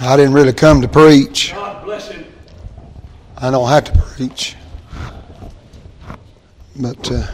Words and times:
I 0.00 0.16
didn't 0.16 0.32
really 0.32 0.52
come 0.54 0.80
to 0.80 0.88
preach. 0.88 1.52
God 1.52 1.84
bless 1.84 2.08
him. 2.08 2.24
I 3.36 3.50
don't 3.50 3.68
have 3.68 3.84
to 3.84 3.92
preach. 3.98 4.56
But 6.76 7.10
uh, 7.10 7.26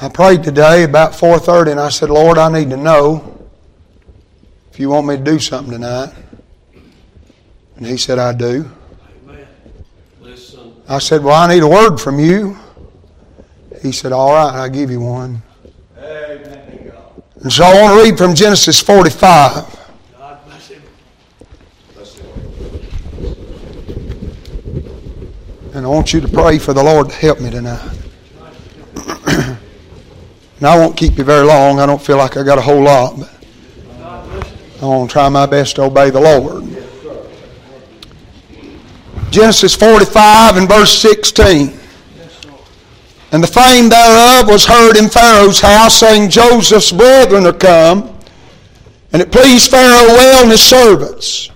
I 0.00 0.08
prayed 0.08 0.44
today 0.44 0.84
about 0.84 1.12
4:30 1.12 1.72
and 1.72 1.80
I 1.80 1.90
said, 1.90 2.08
"Lord, 2.08 2.38
I 2.38 2.50
need 2.50 2.70
to 2.70 2.76
know 2.76 3.48
if 4.72 4.78
you 4.80 4.88
want 4.88 5.06
me 5.06 5.16
to 5.16 5.22
do 5.22 5.38
something 5.38 5.72
tonight." 5.72 6.14
And 7.76 7.84
he 7.84 7.98
said, 7.98 8.18
"I 8.18 8.32
do." 8.32 8.70
I 10.88 10.98
said, 11.00 11.22
"Well, 11.22 11.34
I 11.34 11.52
need 11.52 11.62
a 11.62 11.68
word 11.68 11.98
from 11.98 12.18
you." 12.20 12.56
He 13.82 13.92
said, 13.92 14.12
"All 14.12 14.32
right, 14.32 14.54
I'll 14.54 14.70
give 14.70 14.90
you 14.90 15.00
one." 15.00 15.42
And 17.42 17.52
so 17.52 17.64
I 17.64 17.80
want 17.80 17.98
to 17.98 18.04
read 18.04 18.18
from 18.18 18.34
Genesis 18.34 18.80
45. 18.80 19.54
God 20.18 20.38
bless 20.46 20.68
him. 20.68 20.82
And 25.74 25.86
I 25.86 25.88
want 25.88 26.12
you 26.12 26.20
to 26.20 26.28
pray 26.28 26.58
for 26.58 26.72
the 26.72 26.82
Lord 26.82 27.10
to 27.10 27.14
help 27.14 27.40
me 27.40 27.50
tonight. 27.50 27.96
and 29.26 29.58
I 30.62 30.76
won't 30.76 30.96
keep 30.96 31.16
you 31.16 31.24
very 31.24 31.46
long. 31.46 31.78
I 31.78 31.86
don't 31.86 32.02
feel 32.02 32.16
like 32.16 32.36
I 32.36 32.42
got 32.42 32.58
a 32.58 32.62
whole 32.62 32.82
lot, 32.82 33.18
but. 33.18 33.34
I 34.80 34.84
want 34.84 35.10
to 35.10 35.12
try 35.12 35.28
my 35.28 35.44
best 35.44 35.74
to 35.76 35.82
obey 35.82 36.10
the 36.10 36.20
Lord. 36.20 36.62
Genesis 39.30 39.74
45 39.74 40.56
and 40.56 40.68
verse 40.68 40.96
16. 40.98 41.76
And 43.30 43.42
the 43.42 43.46
fame 43.46 43.88
thereof 43.88 44.48
was 44.48 44.64
heard 44.64 44.96
in 44.96 45.08
Pharaoh's 45.08 45.60
house, 45.60 45.96
saying, 45.96 46.30
Joseph's 46.30 46.92
brethren 46.92 47.46
are 47.46 47.52
come. 47.52 48.18
And 49.12 49.22
it 49.22 49.30
pleased 49.32 49.70
Pharaoh 49.70 50.08
well 50.14 50.42
and 50.42 50.50
his 50.50 50.62
servants. 50.62 51.50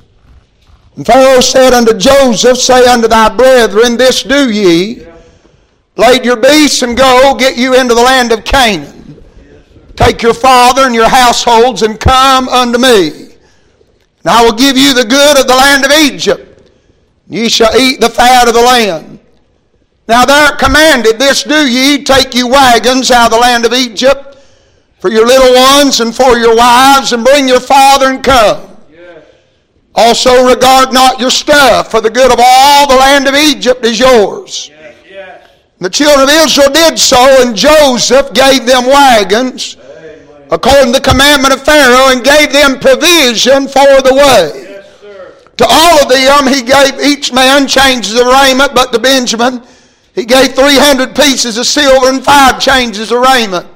And 0.96 1.06
Pharaoh 1.06 1.40
said 1.40 1.72
unto 1.72 1.96
Joseph, 1.96 2.58
Say 2.58 2.86
unto 2.86 3.08
thy 3.08 3.34
brethren, 3.34 3.96
This 3.96 4.22
do 4.22 4.50
ye. 4.50 5.06
Lade 5.96 6.24
your 6.24 6.36
beasts 6.36 6.82
and 6.82 6.96
go, 6.96 7.34
get 7.38 7.56
you 7.56 7.78
into 7.78 7.94
the 7.94 8.02
land 8.02 8.32
of 8.32 8.44
Canaan. 8.44 9.22
Take 9.94 10.22
your 10.22 10.34
father 10.34 10.82
and 10.82 10.94
your 10.94 11.08
households 11.08 11.82
and 11.82 12.00
come 12.00 12.48
unto 12.48 12.78
me. 12.78 13.08
And 13.08 14.30
I 14.30 14.42
will 14.42 14.54
give 14.54 14.76
you 14.76 14.94
the 14.94 15.04
good 15.04 15.38
of 15.38 15.46
the 15.46 15.54
land 15.54 15.84
of 15.84 15.92
Egypt. 15.92 16.70
Ye 17.28 17.48
shall 17.48 17.76
eat 17.76 18.00
the 18.00 18.08
fat 18.08 18.48
of 18.48 18.54
the 18.54 18.62
land. 18.62 19.11
Now 20.08 20.24
there 20.24 20.52
commanded, 20.56 21.18
This 21.18 21.44
do 21.44 21.66
ye, 21.68 22.02
take 22.02 22.34
you 22.34 22.48
wagons 22.48 23.10
out 23.10 23.26
of 23.26 23.32
the 23.32 23.38
land 23.38 23.64
of 23.64 23.72
Egypt 23.72 24.32
for 24.98 25.10
your 25.10 25.26
little 25.26 25.54
ones 25.54 26.00
and 26.00 26.14
for 26.14 26.38
your 26.38 26.56
wives, 26.56 27.12
and 27.12 27.24
bring 27.24 27.48
your 27.48 27.60
father 27.60 28.06
and 28.06 28.22
come. 28.22 28.68
Also 29.94 30.46
regard 30.46 30.92
not 30.92 31.20
your 31.20 31.30
stuff, 31.30 31.90
for 31.90 32.00
the 32.00 32.08
good 32.08 32.32
of 32.32 32.38
all 32.42 32.88
the 32.88 32.96
land 32.96 33.28
of 33.28 33.34
Egypt 33.34 33.84
is 33.84 33.98
yours. 33.98 34.70
Yes, 34.70 34.94
yes. 35.08 35.50
The 35.80 35.90
children 35.90 36.28
of 36.28 36.34
Israel 36.34 36.70
did 36.70 36.98
so, 36.98 37.42
and 37.42 37.54
Joseph 37.54 38.32
gave 38.32 38.64
them 38.64 38.86
wagons 38.86 39.76
Amen. 39.76 40.48
according 40.50 40.94
to 40.94 40.98
the 40.98 41.04
commandment 41.04 41.52
of 41.52 41.62
Pharaoh, 41.62 42.10
and 42.10 42.24
gave 42.24 42.52
them 42.52 42.80
provision 42.80 43.68
for 43.68 44.00
the 44.00 44.14
way. 44.14 44.82
To 45.58 45.66
all 45.68 46.02
of 46.02 46.08
them 46.08 46.46
he 46.46 46.62
gave 46.62 46.98
each 47.00 47.32
man 47.32 47.68
changes 47.68 48.14
of 48.14 48.26
raiment, 48.26 48.74
but 48.74 48.92
to 48.92 48.98
Benjamin 48.98 49.62
he 50.14 50.24
gave 50.24 50.54
300 50.54 51.14
pieces 51.16 51.56
of 51.58 51.66
silver 51.66 52.08
and 52.08 52.24
five 52.24 52.60
changes 52.60 53.10
of 53.12 53.20
raiment. 53.20 53.66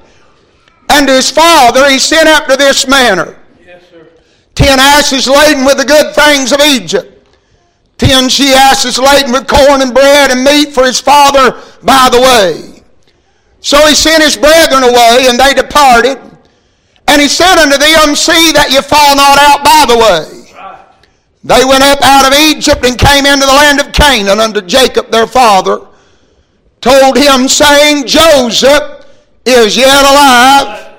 And 0.89 1.07
to 1.07 1.13
his 1.13 1.29
father 1.31 1.89
he 1.89 1.99
sent 1.99 2.27
after 2.27 2.55
this 2.55 2.87
manner 2.87 3.37
Yes, 3.65 3.83
sir. 3.89 4.07
ten 4.55 4.79
asses 4.79 5.27
laden 5.27 5.65
with 5.65 5.77
the 5.77 5.85
good 5.85 6.15
things 6.15 6.51
of 6.51 6.61
Egypt, 6.61 7.27
ten 7.97 8.29
she 8.29 8.53
asses 8.53 8.97
laden 8.97 9.31
with 9.31 9.47
corn 9.47 9.81
and 9.81 9.93
bread 9.93 10.31
and 10.31 10.43
meat 10.43 10.73
for 10.73 10.85
his 10.85 10.99
father 10.99 11.61
by 11.83 12.09
the 12.11 12.21
way. 12.21 12.83
So 13.59 13.85
he 13.87 13.95
sent 13.95 14.23
his 14.23 14.37
brethren 14.37 14.83
away, 14.83 15.25
and 15.27 15.37
they 15.37 15.53
departed. 15.53 16.19
And 17.09 17.21
he 17.21 17.27
said 17.27 17.57
unto 17.57 17.77
them, 17.77 18.15
See 18.15 18.51
that 18.53 18.69
ye 18.69 18.79
fall 18.81 19.15
not 19.15 19.35
out 19.39 19.63
by 19.65 19.83
the 19.89 19.97
way. 19.97 20.53
Right. 20.55 20.85
They 21.43 21.65
went 21.65 21.83
up 21.83 21.99
out 22.03 22.27
of 22.27 22.37
Egypt 22.37 22.85
and 22.85 22.97
came 22.97 23.25
into 23.25 23.45
the 23.45 23.51
land 23.51 23.81
of 23.81 23.91
Canaan 23.91 24.39
unto 24.39 24.61
Jacob 24.61 25.09
their 25.09 25.25
father, 25.27 25.87
told 26.81 27.17
him, 27.17 27.47
saying, 27.47 28.07
Joseph 28.07 29.05
is 29.45 29.77
yet 29.77 30.03
alive, 30.03 30.95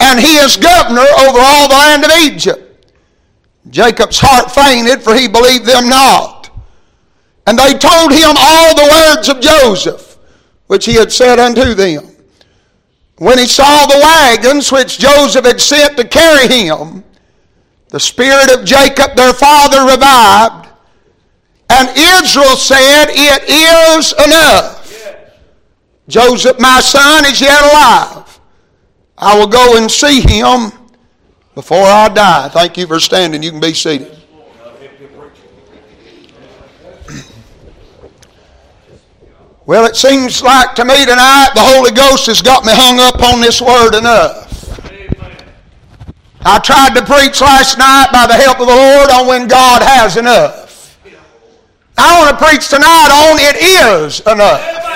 and 0.00 0.20
he 0.20 0.36
is 0.36 0.56
governor 0.56 1.06
over 1.20 1.38
all 1.38 1.68
the 1.68 1.74
land 1.74 2.04
of 2.04 2.10
Egypt. 2.10 2.92
Jacob's 3.70 4.18
heart 4.20 4.50
fainted, 4.50 5.02
for 5.02 5.14
he 5.14 5.28
believed 5.28 5.64
them 5.64 5.88
not. 5.88 6.50
And 7.46 7.58
they 7.58 7.74
told 7.74 8.12
him 8.12 8.34
all 8.36 8.74
the 8.74 8.90
words 8.90 9.28
of 9.28 9.40
Joseph, 9.40 10.18
which 10.66 10.86
he 10.86 10.94
had 10.94 11.12
said 11.12 11.38
unto 11.38 11.74
them. 11.74 12.08
When 13.18 13.38
he 13.38 13.46
saw 13.46 13.86
the 13.86 14.00
wagons 14.02 14.72
which 14.72 14.98
Joseph 14.98 15.44
had 15.44 15.60
sent 15.60 15.96
to 15.96 16.06
carry 16.06 16.48
him, 16.48 17.04
the 17.88 18.00
spirit 18.00 18.52
of 18.52 18.64
Jacob 18.64 19.14
their 19.14 19.32
father 19.32 19.84
revived, 19.90 20.68
and 21.70 21.88
Israel 21.96 22.56
said, 22.56 23.06
It 23.10 23.44
is 23.48 24.12
enough. 24.24 24.83
Joseph, 26.08 26.58
my 26.60 26.80
son, 26.80 27.24
is 27.24 27.40
yet 27.40 27.62
alive. 27.62 28.40
I 29.16 29.38
will 29.38 29.46
go 29.46 29.76
and 29.76 29.90
see 29.90 30.20
him 30.20 30.72
before 31.54 31.84
I 31.84 32.08
die. 32.08 32.48
Thank 32.48 32.76
you 32.76 32.86
for 32.86 33.00
standing. 33.00 33.42
You 33.42 33.50
can 33.52 33.60
be 33.60 33.74
seated. 33.74 34.16
Well, 39.66 39.86
it 39.86 39.96
seems 39.96 40.42
like 40.42 40.74
to 40.74 40.84
me 40.84 41.06
tonight 41.06 41.52
the 41.54 41.62
Holy 41.64 41.90
Ghost 41.90 42.26
has 42.26 42.42
got 42.42 42.66
me 42.66 42.72
hung 42.74 43.00
up 43.00 43.22
on 43.22 43.40
this 43.40 43.62
word 43.62 43.94
enough. 43.94 44.44
I 46.44 46.58
tried 46.58 46.94
to 46.96 47.02
preach 47.02 47.40
last 47.40 47.78
night 47.78 48.08
by 48.12 48.26
the 48.26 48.34
help 48.34 48.60
of 48.60 48.66
the 48.66 48.74
Lord 48.74 49.08
on 49.08 49.26
when 49.26 49.48
God 49.48 49.80
has 49.80 50.18
enough. 50.18 50.98
I 51.96 52.20
want 52.20 52.38
to 52.38 52.44
preach 52.44 52.68
tonight 52.68 53.08
on 53.08 53.38
it 53.40 53.56
is 53.56 54.20
enough. 54.26 54.93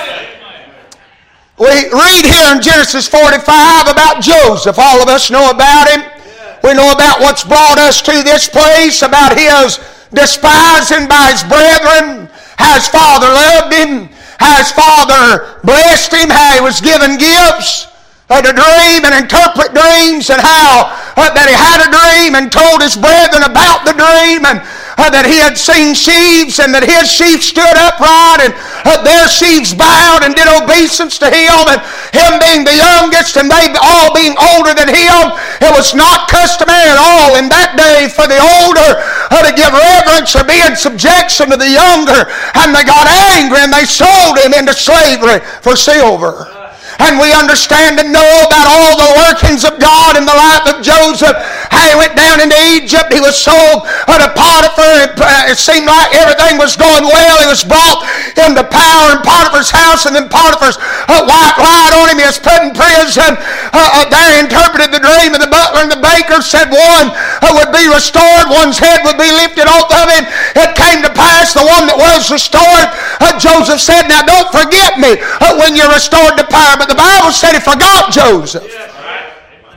We 1.58 1.90
read 1.90 2.22
here 2.22 2.54
in 2.54 2.62
Genesis 2.62 3.08
45 3.10 3.42
about 3.90 4.22
Joseph. 4.22 4.78
All 4.78 5.02
of 5.02 5.08
us 5.08 5.28
know 5.28 5.50
about 5.50 5.90
him. 5.90 6.06
We 6.62 6.74
know 6.74 6.92
about 6.94 7.18
what's 7.18 7.42
brought 7.42 7.78
us 7.78 8.00
to 8.02 8.22
this 8.22 8.48
place, 8.48 9.02
about 9.02 9.34
his 9.34 9.82
despising 10.14 11.10
by 11.10 11.34
his 11.34 11.42
brethren, 11.42 12.30
how 12.62 12.78
his 12.78 12.86
father 12.86 13.26
loved 13.26 13.74
him, 13.74 14.08
how 14.38 14.58
his 14.62 14.70
father 14.70 15.58
blessed 15.64 16.14
him, 16.14 16.30
how 16.30 16.54
he 16.54 16.62
was 16.62 16.80
given 16.80 17.18
gifts 17.18 17.90
uh, 18.30 18.38
to 18.38 18.54
dream 18.54 19.02
and 19.02 19.18
interpret 19.18 19.74
dreams, 19.74 20.30
and 20.30 20.38
how 20.38 20.94
uh, 21.18 21.26
that 21.34 21.50
he 21.50 21.58
had 21.58 21.82
a 21.82 21.90
dream 21.90 22.38
and 22.38 22.54
told 22.54 22.86
his 22.86 22.94
brethren 22.94 23.42
about 23.42 23.82
the 23.82 23.98
dream, 23.98 24.46
and 24.46 24.62
uh, 24.98 25.08
that 25.14 25.24
he 25.24 25.38
had 25.38 25.54
seen 25.54 25.94
sheaves, 25.94 26.58
and 26.58 26.74
that 26.74 26.82
his 26.82 27.06
sheep 27.06 27.38
stood 27.38 27.78
upright, 27.78 28.42
and 28.42 28.52
uh, 28.82 28.98
their 29.06 29.30
sheaves 29.30 29.70
bowed 29.70 30.26
and 30.26 30.34
did 30.34 30.50
obeisance 30.50 31.16
to 31.22 31.30
him, 31.30 31.64
and 31.70 31.80
him 32.10 32.42
being 32.42 32.66
the 32.66 32.74
youngest, 32.74 33.38
and 33.38 33.46
they 33.46 33.70
all 33.78 34.10
being 34.10 34.34
older 34.36 34.74
than 34.74 34.90
him. 34.90 35.38
It 35.62 35.70
was 35.70 35.94
not 35.94 36.26
customary 36.26 36.90
at 36.90 36.98
all 36.98 37.38
in 37.38 37.46
that 37.48 37.78
day 37.78 38.10
for 38.10 38.26
the 38.26 38.42
older 38.42 38.98
uh, 39.30 39.42
to 39.46 39.54
give 39.54 39.70
reverence 39.70 40.34
or 40.34 40.42
be 40.42 40.58
in 40.58 40.74
subjection 40.74 41.54
to 41.54 41.56
the 41.56 41.70
younger, 41.70 42.26
and 42.58 42.74
they 42.74 42.82
got 42.82 43.06
angry 43.38 43.62
and 43.62 43.70
they 43.70 43.86
sold 43.86 44.34
him 44.42 44.50
into 44.50 44.74
slavery 44.74 45.38
for 45.62 45.78
silver 45.78 46.50
and 46.98 47.18
we 47.18 47.30
understand 47.30 47.98
and 47.98 48.10
know 48.10 48.30
about 48.46 48.66
all 48.66 48.94
the 48.98 49.12
workings 49.22 49.62
of 49.62 49.78
God 49.78 50.18
in 50.18 50.26
the 50.26 50.34
life 50.34 50.66
of 50.66 50.82
Joseph. 50.82 51.36
How 51.70 51.84
he 51.88 51.94
went 51.96 52.16
down 52.16 52.40
into 52.40 52.56
Egypt, 52.74 53.12
he 53.12 53.20
was 53.20 53.36
sold 53.36 53.84
to 53.84 54.28
Potiphar. 54.34 54.94
It, 55.04 55.14
uh, 55.20 55.54
seemed 55.54 55.86
like 55.86 56.14
everything 56.14 56.56
was 56.56 56.76
going 56.76 57.04
well. 57.04 57.36
He 57.42 57.48
was 57.48 57.64
brought 57.64 58.04
into 58.38 58.64
power 58.66 59.18
in 59.18 59.20
Potiphar's 59.24 59.70
house, 59.70 60.06
and 60.06 60.14
then 60.14 60.28
Potiphar's 60.28 60.78
uh, 60.80 61.24
wife 61.26 61.56
lied 61.58 61.92
on 61.98 62.12
him. 62.12 62.18
He 62.18 62.26
was 62.26 62.38
put 62.38 62.60
in 62.62 62.72
prison. 62.72 63.36
Uh, 63.74 64.08
there 64.08 64.40
interpreted 64.40 64.94
the 64.94 65.02
dream, 65.02 65.34
and 65.34 65.42
the 65.42 65.50
butler 65.50 65.84
and 65.84 65.92
the 65.92 66.00
baker 66.00 66.40
said 66.40 66.70
one 66.70 67.12
would 67.58 67.72
be 67.74 67.84
restored, 67.90 68.46
one's 68.48 68.78
head 68.78 69.02
would 69.04 69.18
be 69.18 69.28
lifted 69.34 69.66
off 69.66 69.90
of 69.90 70.06
him. 70.12 70.24
It 70.54 70.76
came 70.78 71.02
to 71.02 71.12
pass, 71.12 71.52
the 71.54 71.64
one 71.64 71.90
that 71.90 71.98
was 71.98 72.30
restored, 72.30 72.88
Joseph 73.38 73.80
said, 73.80 74.08
Now 74.08 74.22
don't 74.22 74.50
forget 74.50 74.98
me 74.98 75.16
when 75.62 75.76
you're 75.76 75.90
restored 75.90 76.36
to 76.36 76.44
power. 76.46 76.76
But 76.76 76.88
the 76.88 76.98
Bible 76.98 77.32
said 77.32 77.54
he 77.54 77.60
forgot 77.60 78.12
Joseph. 78.12 78.66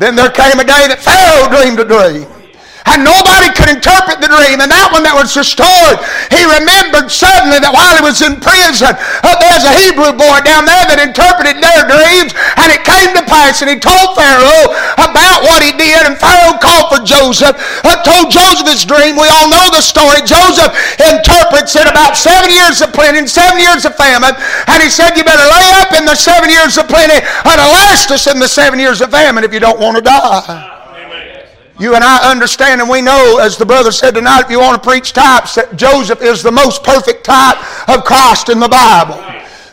Then 0.01 0.15
there 0.15 0.31
came 0.31 0.59
a 0.59 0.63
day 0.63 0.87
that 0.89 0.97
Pharaoh 0.97 1.45
dreamed 1.53 1.79
a 1.79 1.85
dream. 1.85 2.40
And 2.89 3.05
nobody 3.05 3.53
could 3.53 3.69
interpret 3.69 4.19
the 4.19 4.27
dream. 4.27 4.59
And 4.59 4.69
that 4.73 4.89
one 4.89 5.05
that 5.05 5.13
was 5.13 5.37
restored, 5.37 6.01
he 6.33 6.41
remembered 6.43 7.13
suddenly 7.13 7.61
that 7.61 7.71
while 7.71 7.93
he 7.93 8.03
was 8.03 8.19
in 8.25 8.41
prison, 8.41 8.93
uh, 8.97 9.37
there's 9.37 9.63
a 9.63 9.73
Hebrew 9.85 10.11
boy 10.17 10.41
down 10.41 10.65
there 10.65 10.85
that 10.89 10.99
interpreted 10.99 11.61
their 11.61 11.85
dreams. 11.85 12.33
And 12.57 12.73
it 12.73 12.81
came 12.81 13.13
to 13.13 13.23
pass, 13.23 13.61
and 13.61 13.69
he 13.69 13.77
told 13.77 14.17
Pharaoh 14.17 14.73
about 14.97 15.45
what 15.45 15.61
he 15.61 15.71
did. 15.77 16.09
And 16.09 16.17
Pharaoh 16.17 16.57
called 16.57 16.89
for 16.89 17.01
Joseph, 17.05 17.55
uh, 17.85 18.01
told 18.01 18.33
Joseph 18.33 18.67
his 18.67 18.83
dream. 18.83 19.15
We 19.15 19.29
all 19.29 19.47
know 19.47 19.69
the 19.71 19.83
story. 19.83 20.25
Joseph 20.25 20.73
interprets 20.99 21.77
it 21.77 21.85
about 21.85 22.17
seven 22.17 22.49
years 22.49 22.81
of 22.81 22.91
plenty 22.91 23.21
and 23.21 23.29
seven 23.29 23.61
years 23.61 23.85
of 23.85 23.93
famine. 23.95 24.33
And 24.67 24.81
he 24.81 24.89
said, 24.89 25.13
You 25.15 25.23
better 25.23 25.47
lay 25.47 25.69
up 25.79 25.93
in 25.93 26.03
the 26.03 26.17
seven 26.17 26.49
years 26.49 26.77
of 26.81 26.89
plenty 26.89 27.21
and 27.21 27.59
last 27.61 28.11
us 28.11 28.27
in 28.27 28.39
the 28.39 28.47
seven 28.47 28.79
years 28.79 29.01
of 29.01 29.11
famine 29.11 29.43
if 29.43 29.53
you 29.53 29.59
don't 29.59 29.79
want 29.79 29.95
to 29.97 30.01
die. 30.01 30.80
You 31.81 31.97
and 31.97 32.05
I 32.05 32.29
understand 32.29 32.77
and 32.77 32.85
we 32.85 33.01
know, 33.01 33.41
as 33.41 33.57
the 33.57 33.65
brother 33.65 33.89
said 33.89 34.13
tonight, 34.13 34.45
if 34.45 34.53
you 34.53 34.61
want 34.61 34.77
to 34.77 34.85
preach 34.85 35.17
types, 35.17 35.57
that 35.57 35.73
Joseph 35.73 36.21
is 36.21 36.45
the 36.45 36.53
most 36.53 36.85
perfect 36.85 37.25
type 37.25 37.57
of 37.89 38.05
Christ 38.05 38.53
in 38.53 38.61
the 38.61 38.69
Bible. 38.69 39.17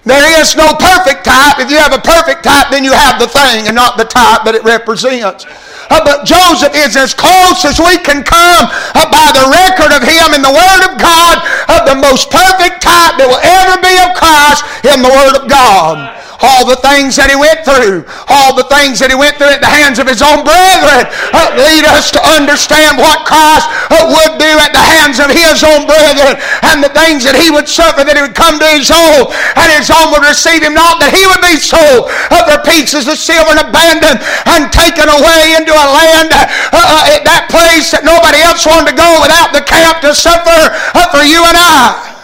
There 0.09 0.41
is 0.41 0.57
no 0.57 0.73
perfect 0.73 1.29
type. 1.29 1.61
If 1.61 1.69
you 1.69 1.77
have 1.77 1.93
a 1.93 2.01
perfect 2.01 2.49
type, 2.49 2.73
then 2.73 2.81
you 2.81 2.97
have 2.97 3.21
the 3.21 3.29
thing 3.29 3.69
and 3.69 3.77
not 3.77 4.01
the 4.01 4.09
type 4.09 4.49
that 4.49 4.57
it 4.57 4.65
represents. 4.65 5.45
Uh, 5.93 6.01
but 6.01 6.25
Joseph 6.25 6.73
is 6.73 6.97
as 6.97 7.13
close 7.13 7.69
as 7.69 7.77
we 7.77 8.01
can 8.01 8.25
come 8.25 8.73
uh, 8.97 9.05
by 9.13 9.29
the 9.37 9.45
record 9.69 9.93
of 9.93 10.01
him 10.01 10.33
in 10.33 10.41
the 10.41 10.49
Word 10.49 10.89
of 10.89 10.97
God 10.97 11.45
of 11.77 11.93
the 11.93 11.97
most 12.01 12.33
perfect 12.33 12.81
type 12.81 13.21
that 13.21 13.29
will 13.29 13.45
ever 13.45 13.77
be 13.85 13.93
of 14.01 14.17
Christ 14.17 14.65
in 14.97 15.05
the 15.05 15.13
Word 15.13 15.45
of 15.45 15.45
God 15.45 16.18
all 16.39 16.63
the 16.67 16.79
things 16.79 17.19
that 17.19 17.27
he 17.27 17.39
went 17.39 17.67
through, 17.67 18.07
all 18.31 18.55
the 18.55 18.67
things 18.71 19.03
that 19.03 19.11
he 19.11 19.19
went 19.19 19.35
through 19.39 19.51
at 19.51 19.63
the 19.63 19.71
hands 19.71 19.99
of 19.99 20.07
his 20.07 20.23
own 20.23 20.47
brethren, 20.47 21.07
uh, 21.35 21.51
lead 21.59 21.83
us 21.83 22.15
to 22.15 22.21
understand 22.23 22.95
what 22.95 23.27
Christ 23.27 23.67
uh, 23.91 24.07
would 24.07 24.39
do 24.39 24.53
at 24.63 24.71
the 24.71 24.83
hands 24.83 25.19
of 25.19 25.31
his 25.35 25.67
own 25.67 25.91
brethren. 25.91 26.39
And 26.63 26.79
the 26.79 26.95
things 26.95 27.27
that 27.27 27.35
he 27.35 27.51
would 27.51 27.67
suffer, 27.67 28.07
that 28.07 28.15
he 28.15 28.23
would 28.23 28.39
come 28.39 28.63
to 28.63 28.71
his 28.71 28.95
own, 28.95 29.35
and 29.59 29.69
his 29.75 29.91
own 29.91 30.15
would 30.15 30.23
receive 30.23 30.63
him 30.63 30.79
not, 30.79 31.03
that 31.03 31.11
he 31.11 31.27
would 31.27 31.43
be 31.43 31.59
sold. 31.59 32.07
Uh, 32.31 32.47
for 32.47 32.59
pieces 32.63 33.11
of 33.11 33.19
silver 33.19 33.59
and 33.59 33.63
abandoned 33.67 34.23
and 34.47 34.71
taken 34.71 35.11
away 35.11 35.59
into 35.59 35.75
a 35.75 35.87
land, 35.91 36.31
uh, 36.31 36.47
uh, 36.71 37.15
at 37.19 37.27
that 37.27 37.51
place 37.51 37.91
that 37.91 38.07
nobody 38.07 38.39
else 38.47 38.63
wanted 38.63 38.95
to 38.95 38.97
go 38.97 39.11
without 39.21 39.51
the 39.51 39.65
camp 39.67 40.01
to 40.07 40.15
suffer 40.15 40.61
uh, 40.95 41.11
for 41.11 41.27
you 41.27 41.43
and 41.43 41.59
I. 41.59 42.15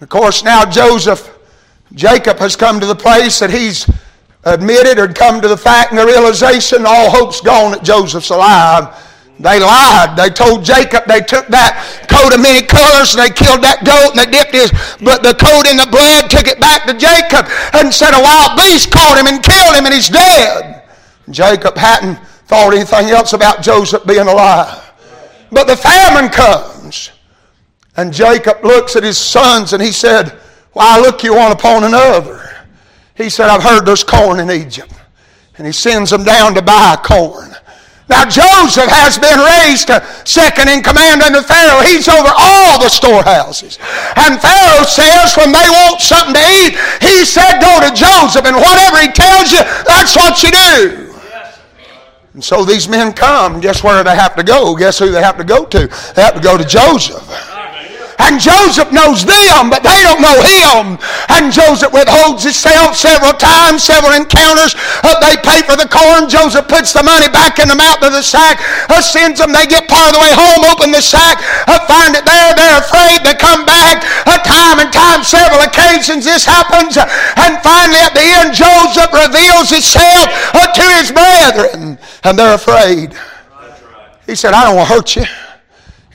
Of 0.00 0.08
course, 0.08 0.42
now 0.42 0.64
Joseph 0.64 1.31
Jacob 1.94 2.38
has 2.38 2.56
come 2.56 2.80
to 2.80 2.86
the 2.86 2.94
place 2.94 3.38
that 3.38 3.50
he's 3.50 3.88
admitted 4.44 4.98
or 4.98 5.12
come 5.12 5.40
to 5.40 5.48
the 5.48 5.56
fact 5.56 5.90
and 5.90 5.98
the 5.98 6.06
realization 6.06 6.84
all 6.86 7.10
hope's 7.10 7.40
gone 7.40 7.72
that 7.72 7.82
Joseph's 7.82 8.30
alive. 8.30 8.96
They 9.38 9.58
lied. 9.58 10.16
They 10.16 10.30
told 10.30 10.64
Jacob 10.64 11.04
they 11.06 11.20
took 11.20 11.46
that 11.48 12.06
coat 12.08 12.34
of 12.34 12.40
many 12.40 12.64
colors 12.64 13.14
and 13.14 13.22
they 13.22 13.30
killed 13.30 13.62
that 13.62 13.84
goat 13.84 14.14
and 14.14 14.20
they 14.20 14.30
dipped 14.30 14.54
his 14.54 14.70
but 15.02 15.22
the 15.22 15.34
coat 15.34 15.66
in 15.66 15.76
the 15.76 15.88
blood, 15.90 16.30
took 16.30 16.46
it 16.46 16.60
back 16.60 16.86
to 16.86 16.94
Jacob 16.94 17.50
and 17.74 17.92
said 17.92 18.14
a 18.14 18.22
wild 18.22 18.56
beast 18.56 18.90
caught 18.90 19.18
him 19.18 19.26
and 19.26 19.42
killed 19.42 19.74
him 19.74 19.84
and 19.84 19.94
he's 19.94 20.08
dead. 20.08 20.84
Jacob 21.30 21.76
hadn't 21.76 22.18
thought 22.46 22.74
anything 22.74 23.10
else 23.10 23.32
about 23.32 23.62
Joseph 23.62 24.06
being 24.06 24.28
alive. 24.28 24.92
But 25.50 25.66
the 25.66 25.76
famine 25.76 26.30
comes 26.30 27.10
and 27.96 28.12
Jacob 28.12 28.64
looks 28.64 28.96
at 28.96 29.02
his 29.02 29.18
sons 29.18 29.72
and 29.72 29.82
he 29.82 29.92
said, 29.92 30.38
why 30.72 30.98
look 30.98 31.22
you 31.22 31.34
one 31.34 31.52
upon 31.52 31.84
another? 31.84 32.40
He 33.14 33.28
said, 33.28 33.48
I've 33.48 33.62
heard 33.62 33.84
there's 33.84 34.04
corn 34.04 34.40
in 34.40 34.50
Egypt. 34.50 34.92
And 35.58 35.66
he 35.66 35.72
sends 35.72 36.10
them 36.10 36.24
down 36.24 36.54
to 36.54 36.62
buy 36.62 36.96
corn. 37.04 37.54
Now 38.08 38.24
Joseph 38.24 38.88
has 38.88 39.16
been 39.16 39.38
raised 39.40 39.88
to 39.88 40.04
second 40.24 40.68
in 40.68 40.82
command 40.82 41.22
under 41.22 41.40
Pharaoh. 41.40 41.80
He's 41.80 42.08
over 42.08 42.28
all 42.28 42.80
the 42.80 42.88
storehouses. 42.88 43.78
And 44.16 44.40
Pharaoh 44.40 44.84
says 44.84 45.36
when 45.36 45.52
they 45.52 45.68
want 45.70 46.00
something 46.00 46.34
to 46.34 46.46
eat, 46.60 46.76
he 47.00 47.24
said 47.24 47.60
go 47.60 47.80
to 47.80 47.92
Joseph 47.94 48.44
and 48.44 48.56
whatever 48.56 49.00
he 49.00 49.08
tells 49.12 49.52
you, 49.52 49.62
that's 49.84 50.16
what 50.16 50.42
you 50.42 50.50
do. 50.50 51.14
And 52.34 52.42
so 52.42 52.64
these 52.64 52.88
men 52.88 53.12
come. 53.12 53.60
Guess 53.60 53.84
where 53.84 54.02
they 54.02 54.16
have 54.16 54.34
to 54.36 54.42
go? 54.42 54.74
Guess 54.74 54.98
who 54.98 55.10
they 55.10 55.22
have 55.22 55.36
to 55.36 55.44
go 55.44 55.64
to? 55.66 55.86
They 56.16 56.22
have 56.22 56.34
to 56.34 56.40
go 56.40 56.56
to 56.56 56.64
Joseph. 56.64 57.22
And 58.22 58.38
Joseph 58.38 58.94
knows 58.94 59.26
them, 59.26 59.66
but 59.66 59.82
they 59.82 59.98
don't 60.06 60.22
know 60.22 60.38
him. 60.38 60.98
And 61.28 61.50
Joseph 61.50 61.90
withholds 61.90 62.46
himself 62.46 62.94
several 62.94 63.34
times, 63.34 63.82
several 63.82 64.14
encounters. 64.14 64.78
Uh, 65.02 65.18
they 65.18 65.34
pay 65.42 65.66
for 65.66 65.74
the 65.74 65.90
corn. 65.90 66.30
Joseph 66.30 66.70
puts 66.70 66.94
the 66.94 67.02
money 67.02 67.26
back 67.28 67.58
in 67.58 67.66
the 67.66 67.74
mouth 67.74 67.98
of 68.02 68.14
the 68.14 68.22
sack, 68.22 68.62
uh, 68.88 69.02
sends 69.02 69.42
them. 69.42 69.50
They 69.50 69.66
get 69.66 69.90
part 69.90 70.14
of 70.14 70.14
the 70.14 70.22
way 70.22 70.32
home, 70.32 70.62
open 70.70 70.94
the 70.94 71.02
sack, 71.02 71.42
uh, 71.66 71.82
find 71.90 72.14
it 72.14 72.22
there. 72.22 72.54
They're 72.54 72.80
afraid. 72.80 73.26
They 73.26 73.34
come 73.34 73.66
back 73.66 74.06
uh, 74.26 74.38
time 74.46 74.78
and 74.78 74.92
time, 74.94 75.26
several 75.26 75.60
occasions 75.66 76.24
this 76.24 76.46
happens. 76.46 76.96
And 76.96 77.58
finally, 77.60 77.98
at 77.98 78.14
the 78.14 78.22
end, 78.22 78.54
Joseph 78.54 79.10
reveals 79.10 79.70
himself 79.70 80.30
uh, 80.54 80.70
to 80.70 80.84
his 81.02 81.10
brethren. 81.10 81.98
And 82.24 82.38
they're 82.38 82.54
afraid. 82.54 83.14
He 84.26 84.34
said, 84.34 84.54
I 84.54 84.64
don't 84.64 84.76
want 84.76 84.88
to 84.88 84.94
hurt 84.94 85.16
you. 85.16 85.24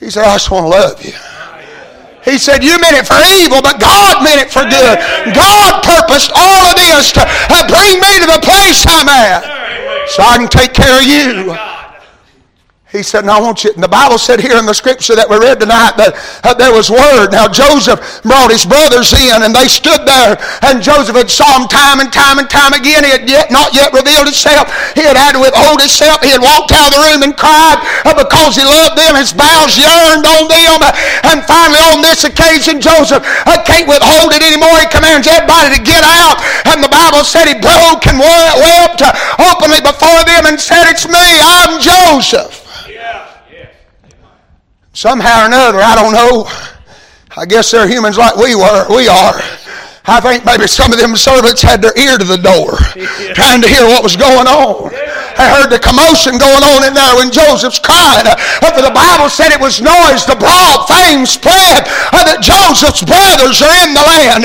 He 0.00 0.10
said, 0.10 0.24
I 0.24 0.34
just 0.34 0.50
want 0.50 0.64
to 0.64 0.70
love 0.70 1.04
you. 1.04 1.12
He 2.24 2.38
said, 2.38 2.64
You 2.64 2.78
meant 2.80 2.96
it 2.96 3.06
for 3.06 3.18
evil, 3.38 3.62
but 3.62 3.80
God 3.80 4.22
meant 4.24 4.42
it 4.42 4.50
for 4.50 4.62
good. 4.66 4.96
God 5.34 5.82
purposed 5.82 6.32
all 6.34 6.62
of 6.70 6.76
this 6.76 7.12
to 7.12 7.22
bring 7.68 8.00
me 8.00 8.12
to 8.20 8.28
the 8.28 8.42
place 8.42 8.84
I'm 8.86 9.08
at 9.08 9.42
so 10.08 10.22
I 10.22 10.38
can 10.38 10.48
take 10.48 10.74
care 10.74 10.98
of 10.98 11.06
you. 11.06 11.77
He 12.88 13.04
said, 13.04 13.28
"Now 13.28 13.36
I 13.36 13.44
want 13.44 13.68
you." 13.68 13.70
And 13.76 13.84
the 13.84 13.92
Bible 13.92 14.16
said 14.16 14.40
here 14.40 14.56
in 14.56 14.64
the 14.64 14.72
scripture 14.72 15.12
that 15.12 15.28
we 15.28 15.36
read 15.36 15.60
tonight 15.60 16.00
that 16.00 16.16
uh, 16.40 16.56
there 16.56 16.72
was 16.72 16.88
word. 16.88 17.36
Now 17.36 17.44
Joseph 17.44 18.00
brought 18.24 18.48
his 18.48 18.64
brothers 18.64 19.12
in, 19.12 19.44
and 19.44 19.52
they 19.52 19.68
stood 19.68 20.08
there, 20.08 20.40
and 20.64 20.80
Joseph 20.80 21.12
had 21.12 21.28
saw 21.28 21.44
them 21.60 21.68
time 21.68 22.00
and 22.00 22.08
time 22.08 22.40
and 22.40 22.48
time 22.48 22.72
again. 22.72 23.04
He 23.04 23.12
had 23.12 23.28
yet 23.28 23.52
not 23.52 23.76
yet 23.76 23.92
revealed 23.92 24.24
himself. 24.24 24.72
He 24.96 25.04
had 25.04 25.20
had 25.20 25.36
to 25.36 25.40
withhold 25.44 25.84
himself. 25.84 26.24
He 26.24 26.32
had 26.32 26.40
walked 26.40 26.72
out 26.72 26.88
of 26.88 26.96
the 26.96 27.04
room 27.12 27.20
and 27.28 27.36
cried 27.36 27.76
uh, 28.08 28.16
because 28.16 28.56
he 28.56 28.64
loved 28.64 28.96
them. 28.96 29.20
His 29.20 29.36
bowels 29.36 29.76
yearned 29.76 30.24
on 30.24 30.48
them, 30.48 30.80
and 31.28 31.44
finally 31.44 31.84
on 31.92 32.00
this 32.00 32.24
occasion, 32.24 32.80
Joseph 32.80 33.20
uh, 33.20 33.60
can't 33.68 33.84
withhold 33.84 34.32
it 34.32 34.40
anymore. 34.40 34.80
He 34.80 34.88
commands 34.88 35.28
everybody 35.28 35.76
to 35.76 35.80
get 35.84 36.08
out, 36.08 36.40
and 36.64 36.80
the 36.80 36.88
Bible 36.88 37.20
said 37.20 37.52
he 37.52 37.56
broke 37.60 38.08
and 38.08 38.16
wept 38.16 39.04
openly 39.44 39.84
before 39.84 40.24
them 40.24 40.48
and 40.48 40.56
said, 40.56 40.88
"It's 40.88 41.04
me. 41.04 41.20
I'm 41.44 41.84
Joseph." 41.84 42.64
Somehow 44.98 45.44
or 45.44 45.46
another, 45.46 45.78
I 45.78 45.94
don't 45.94 46.12
know. 46.12 46.50
I 47.36 47.46
guess 47.46 47.70
they're 47.70 47.86
humans 47.86 48.18
like 48.18 48.34
we 48.34 48.56
were. 48.56 48.84
We 48.90 49.06
are. 49.06 49.38
I 50.04 50.18
think 50.20 50.44
maybe 50.44 50.66
some 50.66 50.90
of 50.90 50.98
them 50.98 51.14
servants 51.14 51.62
had 51.62 51.80
their 51.80 51.96
ear 51.96 52.18
to 52.18 52.24
the 52.24 52.36
door, 52.36 52.74
trying 53.32 53.62
to 53.62 53.68
hear 53.68 53.86
what 53.86 54.02
was 54.02 54.16
going 54.16 54.48
on. 54.48 54.90
I 55.38 55.48
heard 55.54 55.70
the 55.70 55.78
commotion 55.78 56.36
going 56.36 56.64
on 56.66 56.84
in 56.84 56.92
there 56.92 57.14
when 57.16 57.30
Joseph's 57.30 57.78
crying. 57.78 58.26
For 58.60 58.82
the 58.82 58.94
Bible 58.94 59.30
said 59.30 59.54
it 59.54 59.62
was 59.62 59.80
noise, 59.80 60.26
the 60.26 60.38
broad 60.38 60.86
fame 60.90 61.24
spread 61.24 61.88
that 62.28 62.44
Joseph's 62.44 63.00
brothers 63.00 63.64
are 63.64 63.76
in 63.82 63.96
the 63.96 64.04
land. 64.04 64.44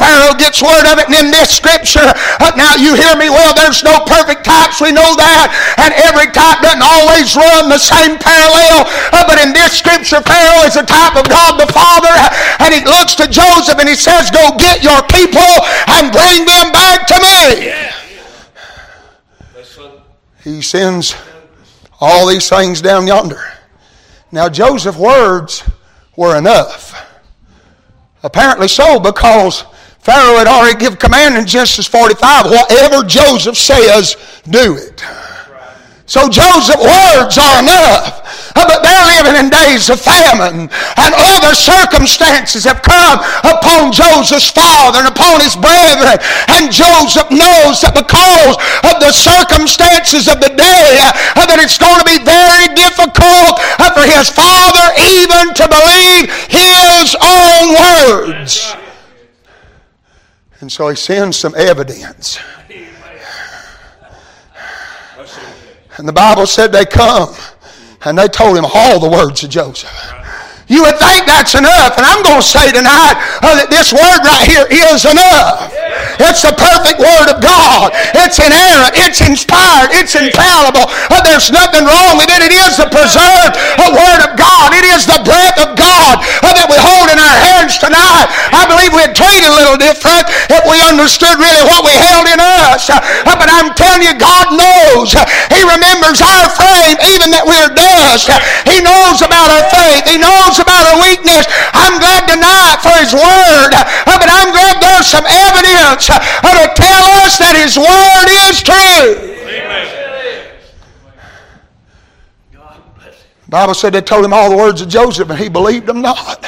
Pharaoh 0.00 0.34
gets 0.40 0.64
word 0.64 0.88
of 0.88 0.96
it, 0.96 1.12
and 1.12 1.16
in 1.16 1.28
this 1.28 1.52
scripture, 1.52 2.08
now 2.56 2.74
you 2.74 2.96
hear 2.96 3.14
me 3.14 3.28
well, 3.30 3.52
there's 3.54 3.84
no 3.84 4.02
perfect 4.08 4.42
types, 4.48 4.80
we 4.80 4.90
know 4.90 5.12
that, 5.14 5.52
and 5.78 5.92
every 6.08 6.32
type 6.32 6.64
doesn't 6.64 6.82
always 6.82 7.36
run 7.36 7.68
the 7.68 7.78
same 7.78 8.16
parallel. 8.18 8.88
Uh, 9.12 9.22
but 9.28 9.38
in 9.38 9.52
this 9.52 9.76
scripture, 9.76 10.24
Pharaoh 10.24 10.66
is 10.66 10.74
a 10.74 10.86
type 10.86 11.14
of 11.14 11.28
God 11.28 11.60
the 11.60 11.70
Father, 11.70 12.14
and 12.64 12.72
he 12.72 12.82
looks 12.82 13.14
to 13.20 13.28
Joseph 13.28 13.78
and 13.78 13.86
he 13.86 13.94
says, 13.94 14.32
Go 14.32 14.56
get 14.56 14.82
your 14.82 14.98
people 15.12 15.52
and 15.94 16.10
bring 16.10 16.48
them 16.48 16.72
back 16.72 17.06
to 17.12 17.16
me. 17.20 17.87
He 20.44 20.62
sends 20.62 21.14
all 22.00 22.26
these 22.26 22.48
things 22.48 22.80
down 22.80 23.06
yonder. 23.06 23.42
Now, 24.30 24.48
Joseph's 24.48 24.98
words 24.98 25.68
were 26.16 26.36
enough. 26.36 26.94
Apparently 28.22 28.68
so, 28.68 28.98
because 28.98 29.64
Pharaoh 30.00 30.38
had 30.38 30.46
already 30.46 30.78
given 30.78 30.98
command 30.98 31.36
in 31.36 31.46
Genesis 31.46 31.86
45 31.86 32.46
whatever 32.46 33.06
Joseph 33.06 33.56
says, 33.56 34.16
do 34.48 34.76
it. 34.76 35.04
So 36.08 36.24
Joseph's 36.24 36.80
words 36.80 37.36
are 37.36 37.60
enough. 37.60 38.24
Uh, 38.56 38.64
but 38.64 38.80
they're 38.80 39.08
living 39.20 39.36
in 39.44 39.52
days 39.52 39.92
of 39.92 40.00
famine. 40.00 40.72
And 40.96 41.12
other 41.12 41.52
circumstances 41.52 42.64
have 42.64 42.80
come 42.80 43.20
upon 43.44 43.92
Joseph's 43.92 44.48
father 44.48 45.04
and 45.04 45.08
upon 45.12 45.44
his 45.44 45.52
brethren. 45.52 46.16
And 46.56 46.72
Joseph 46.72 47.28
knows 47.28 47.84
that 47.84 47.92
because 47.92 48.56
of 48.88 48.96
the 49.04 49.12
circumstances 49.12 50.32
of 50.32 50.40
the 50.40 50.48
day, 50.48 50.96
uh, 51.36 51.44
that 51.44 51.60
it's 51.60 51.76
going 51.76 52.00
to 52.00 52.08
be 52.08 52.24
very 52.24 52.72
difficult 52.72 53.60
uh, 53.76 53.92
for 53.92 54.08
his 54.08 54.32
father 54.32 54.88
even 55.12 55.52
to 55.60 55.64
believe 55.68 56.32
his 56.48 57.12
own 57.20 57.76
words. 57.76 58.72
And 60.60 60.72
so 60.72 60.88
he 60.88 60.96
sends 60.96 61.36
some 61.36 61.54
evidence. 61.54 62.40
And 65.98 66.08
the 66.08 66.12
Bible 66.12 66.46
said 66.46 66.72
they 66.72 66.86
come 66.86 67.34
And 68.04 68.16
they 68.16 68.28
told 68.28 68.56
him 68.56 68.64
all 68.72 69.00
the 69.00 69.08
words 69.08 69.42
of 69.42 69.50
Joseph. 69.50 69.90
You 70.68 70.84
would 70.84 71.00
think 71.00 71.24
that's 71.24 71.56
enough. 71.56 71.96
And 71.96 72.04
I'm 72.04 72.20
going 72.20 72.44
to 72.44 72.46
say 72.46 72.68
tonight 72.68 73.16
uh, 73.40 73.56
that 73.56 73.72
this 73.72 73.88
word 73.88 74.20
right 74.20 74.44
here 74.44 74.68
is 74.68 75.08
enough. 75.08 75.72
It's 76.20 76.44
the 76.44 76.52
perfect 76.52 77.00
word 77.00 77.32
of 77.32 77.40
God. 77.40 77.96
It's 78.12 78.36
inerrant. 78.36 78.92
It's 79.00 79.24
inspired. 79.24 79.96
It's 79.96 80.12
infallible. 80.12 80.84
Uh, 81.08 81.24
there's 81.24 81.48
nothing 81.48 81.88
wrong 81.88 82.20
with 82.20 82.28
it. 82.28 82.44
It 82.44 82.52
is 82.52 82.76
the 82.76 82.84
preserved 82.92 83.56
uh, 83.80 83.96
word 83.96 84.20
of 84.28 84.36
God. 84.36 84.76
It 84.76 84.84
is 84.92 85.08
the 85.08 85.24
breath 85.24 85.56
of 85.56 85.72
God 85.72 86.20
uh, 86.44 86.52
that 86.52 86.68
we 86.68 86.76
hold 86.76 87.08
in 87.08 87.16
our 87.16 87.38
hands 87.48 87.80
tonight. 87.80 88.28
I 88.52 88.68
believe 88.68 88.92
we'd 88.92 89.16
treat 89.16 89.40
it 89.40 89.48
a 89.48 89.56
little 89.56 89.80
different 89.80 90.28
if 90.52 90.62
we 90.68 90.76
understood 90.84 91.40
really 91.40 91.64
what 91.64 91.80
we 91.80 91.96
held 91.96 92.28
in 92.28 92.44
us. 92.44 92.92
Uh, 92.92 93.00
but 93.24 93.48
I'm 93.48 93.72
telling 93.72 94.04
you, 94.04 94.12
God 94.20 94.52
knows. 94.52 95.16
He 95.48 95.64
remembers 95.64 96.20
our 96.20 96.52
frame, 96.52 97.00
even 97.08 97.32
that 97.32 97.48
we're 97.48 97.72
dust. 97.72 98.28
He 98.68 98.84
knows 98.84 99.24
about 99.24 99.48
our 99.48 99.64
faith. 99.72 100.04
He 100.04 100.20
knows 100.20 100.57
about 100.60 100.84
our 100.92 100.98
weakness. 101.00 101.46
I'm 101.72 101.98
glad 101.98 102.26
tonight 102.26 102.78
for 102.82 102.94
His 102.98 103.14
Word, 103.14 103.72
uh, 103.74 104.18
but 104.18 104.28
I'm 104.28 104.50
glad 104.52 104.82
there's 104.82 105.06
some 105.06 105.26
evidence 105.26 106.10
uh, 106.10 106.18
to 106.18 106.66
tell 106.74 107.06
us 107.24 107.38
that 107.38 107.54
His 107.56 107.78
Word 107.78 108.28
is 108.50 108.62
true. 108.62 109.38
Bible 113.48 113.72
said 113.72 113.94
they 113.94 114.02
told 114.02 114.24
him 114.24 114.34
all 114.34 114.50
the 114.50 114.56
words 114.56 114.82
of 114.82 114.88
Joseph, 114.88 115.30
and 115.30 115.38
he 115.38 115.48
believed 115.48 115.86
them 115.86 116.02
not. 116.02 116.46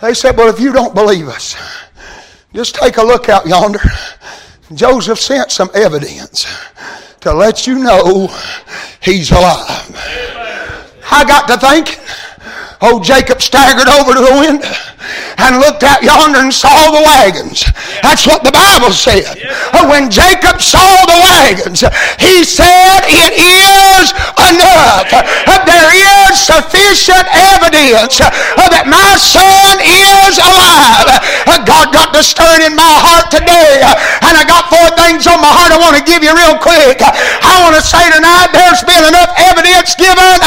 They 0.00 0.14
said, 0.14 0.36
Well, 0.36 0.48
if 0.48 0.60
you 0.60 0.72
don't 0.72 0.94
believe 0.94 1.28
us, 1.28 1.56
just 2.52 2.74
take 2.74 2.96
a 2.96 3.02
look 3.02 3.28
out 3.28 3.46
yonder. 3.46 3.80
Joseph 4.74 5.20
sent 5.20 5.52
some 5.52 5.70
evidence 5.74 6.44
to 7.20 7.32
let 7.32 7.66
you 7.66 7.78
know 7.78 8.28
he's 9.00 9.30
alive. 9.30 10.35
I 11.10 11.24
got 11.24 11.46
to 11.48 11.56
thinking. 11.56 12.02
Old 12.82 13.04
Jacob 13.04 13.40
staggered 13.40 13.88
over 13.88 14.12
to 14.12 14.20
the 14.20 14.36
window 14.36 14.68
and 15.40 15.60
looked 15.64 15.80
out 15.80 16.04
yonder 16.04 16.44
and 16.44 16.52
saw 16.52 16.92
the 16.92 17.00
wagons. 17.00 17.64
That's 18.04 18.28
what 18.28 18.44
the 18.44 18.52
Bible 18.52 18.92
said. 18.92 19.24
Oh, 19.72 19.88
when 19.88 20.12
Jacob 20.12 20.60
saw 20.60 20.84
the 21.08 21.16
wagons, 21.16 21.80
he 22.20 22.44
said, 22.44 23.00
It 23.08 23.32
is 23.32 24.12
enough. 24.36 25.08
There 25.66 25.92
is 25.96 26.36
sufficient 26.36 27.26
evidence 27.32 28.20
that 28.20 28.84
my 28.84 29.12
son 29.16 29.80
is 29.80 30.36
alive. 30.36 31.08
God 31.66 31.90
got 31.90 32.14
to 32.14 32.22
stirring 32.22 32.62
in 32.62 32.76
my 32.76 32.94
heart 33.02 33.32
today, 33.32 33.82
and 34.22 34.36
I 34.36 34.44
got 34.46 34.70
four 34.70 34.86
things 35.00 35.26
on 35.26 35.40
my 35.42 35.50
heart 35.50 35.74
I 35.74 35.80
want 35.80 35.98
to 35.98 36.04
give 36.04 36.22
you 36.22 36.30
real 36.30 36.60
quick. 36.60 37.00
I 37.02 37.58
want 37.64 37.74
to 37.74 37.82
say 37.82 38.04
tonight 38.12 38.52
there's 38.52 38.84
been 38.84 39.02
enough 39.02 39.32
evidence 39.50 39.96
given 39.96 40.38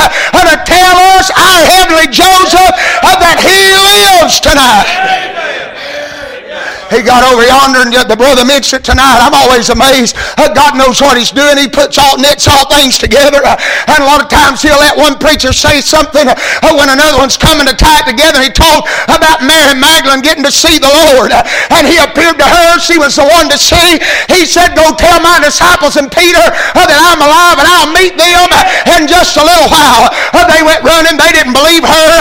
to 0.49 0.57
tell 0.65 0.97
us 1.13 1.29
our 1.29 1.61
heavenly 1.61 2.09
Joseph 2.09 2.73
that 3.05 3.37
he 3.37 3.61
lives 3.77 4.28
tonight. 4.41 5.08
He 6.99 7.07
got 7.07 7.23
over 7.23 7.47
yonder, 7.47 7.79
and 7.87 7.95
the 7.95 8.19
brother 8.19 8.43
mentioned 8.43 8.83
tonight. 8.83 9.23
I'm 9.23 9.31
always 9.31 9.71
amazed. 9.71 10.19
God 10.35 10.75
knows 10.75 10.99
what 10.99 11.15
He's 11.15 11.31
doing. 11.31 11.55
He 11.55 11.71
puts 11.71 11.95
all 11.95 12.19
knits 12.19 12.43
all 12.43 12.67
things 12.67 12.99
together. 12.99 13.39
Uh, 13.39 13.55
and 13.87 14.03
a 14.03 14.07
lot 14.07 14.19
of 14.19 14.27
times 14.27 14.59
He'll 14.59 14.75
let 14.75 14.99
one 14.99 15.15
preacher 15.15 15.55
say 15.55 15.79
something 15.79 16.27
uh, 16.27 16.35
when 16.75 16.91
another 16.91 17.15
one's 17.15 17.39
coming 17.39 17.63
to 17.71 17.75
tie 17.77 18.03
it 18.03 18.07
together. 18.11 18.43
He 18.43 18.51
told 18.51 18.83
about 19.07 19.47
Mary 19.47 19.79
Magdalene 19.79 20.19
getting 20.19 20.43
to 20.43 20.51
see 20.51 20.75
the 20.75 20.91
Lord, 20.91 21.31
uh, 21.31 21.39
and 21.71 21.87
He 21.87 21.95
appeared 22.03 22.35
to 22.35 22.43
her. 22.43 22.83
She 22.83 22.99
was 22.99 23.15
the 23.15 23.23
one 23.31 23.47
to 23.47 23.55
see. 23.55 24.03
He 24.27 24.43
said, 24.43 24.75
"Go 24.75 24.91
tell 24.91 25.23
my 25.23 25.39
disciples 25.39 25.95
and 25.95 26.11
Peter 26.11 26.43
that 26.75 26.99
I'm 26.99 27.23
alive, 27.23 27.63
and 27.63 27.67
I'll 27.79 27.95
meet 27.95 28.19
them 28.19 28.51
in 28.99 29.07
just 29.07 29.39
a 29.39 29.43
little 29.47 29.71
while." 29.71 30.11
They 30.51 30.65
went 30.67 30.83
running. 30.83 31.15
They 31.15 31.31
didn't 31.31 31.55
believe 31.55 31.87
her. 31.87 32.11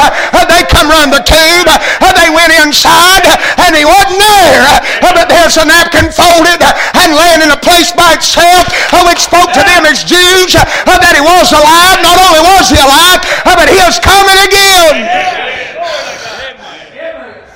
They 0.47 0.63
come 0.71 0.87
run 0.87 1.11
the 1.11 1.25
tomb. 1.27 1.67
They 2.15 2.31
went 2.31 2.55
inside, 2.63 3.27
and 3.67 3.75
He 3.75 3.83
wasn't 3.83 4.23
there. 4.23 4.68
But 5.01 5.29
there's 5.29 5.57
a 5.57 5.65
napkin 5.65 6.13
folded 6.13 6.61
and 6.63 7.09
laying 7.17 7.43
in 7.43 7.51
a 7.51 7.61
place 7.61 7.93
by 7.93 8.15
itself, 8.15 8.69
which 9.09 9.21
spoke 9.25 9.53
to 9.57 9.63
them 9.65 9.87
as 9.89 10.05
Jews 10.05 10.55
that 10.55 11.15
he 11.15 11.23
was 11.23 11.51
alive. 11.53 11.99
Not 12.05 12.19
only 12.19 12.43
was 12.45 12.71
he 12.71 12.79
alive, 12.79 13.21
but 13.45 13.67
he 13.69 13.79
is 13.85 13.99
coming 13.99 14.39
again. 14.47 15.09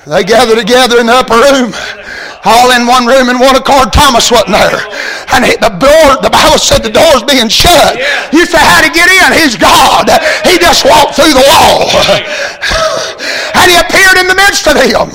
They 0.03 0.23
gathered 0.27 0.59
together 0.59 0.99
in 0.99 1.07
the 1.07 1.15
upper 1.15 1.39
room, 1.39 1.71
all 2.43 2.75
in 2.75 2.83
one 2.83 3.07
room 3.07 3.31
in 3.31 3.39
one 3.39 3.55
accord. 3.55 3.95
Thomas 3.95 4.27
wasn't 4.27 4.51
there. 4.51 4.83
And 5.31 5.47
he, 5.47 5.55
the 5.55 5.71
door, 5.79 6.19
the 6.19 6.27
Bible 6.27 6.59
said 6.59 6.83
the 6.83 6.91
door's 6.91 7.23
being 7.23 7.47
shut. 7.47 7.95
You 8.35 8.43
say, 8.43 8.59
how'd 8.59 8.83
he 8.83 8.91
get 8.91 9.07
in? 9.07 9.31
He's 9.31 9.55
God. 9.55 10.11
He 10.43 10.59
just 10.59 10.83
walked 10.83 11.15
through 11.15 11.31
the 11.31 11.45
wall. 11.47 11.87
And 13.53 13.71
he 13.71 13.77
appeared 13.77 14.17
in 14.17 14.27
the 14.27 14.35
midst 14.35 14.67
of 14.67 14.75
them. 14.75 15.09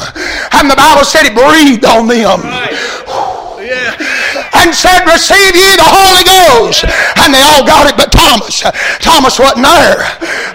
And 0.52 0.70
the 0.70 0.76
Bible 0.76 1.04
said 1.04 1.24
he 1.26 1.32
breathed 1.34 1.84
on 1.84 2.06
them 2.06 2.40
and 4.54 4.72
said, 4.74 5.04
Receive 5.04 5.54
ye 5.54 5.76
the 5.76 5.86
Holy 5.86 6.24
Ghost. 6.24 6.84
And 7.20 7.34
they 7.34 7.42
all 7.42 7.64
got 7.64 7.88
it 7.88 7.96
but 7.96 8.12
Thomas. 8.12 8.64
Thomas 9.02 9.38
wasn't 9.38 9.66
there. 9.66 10.04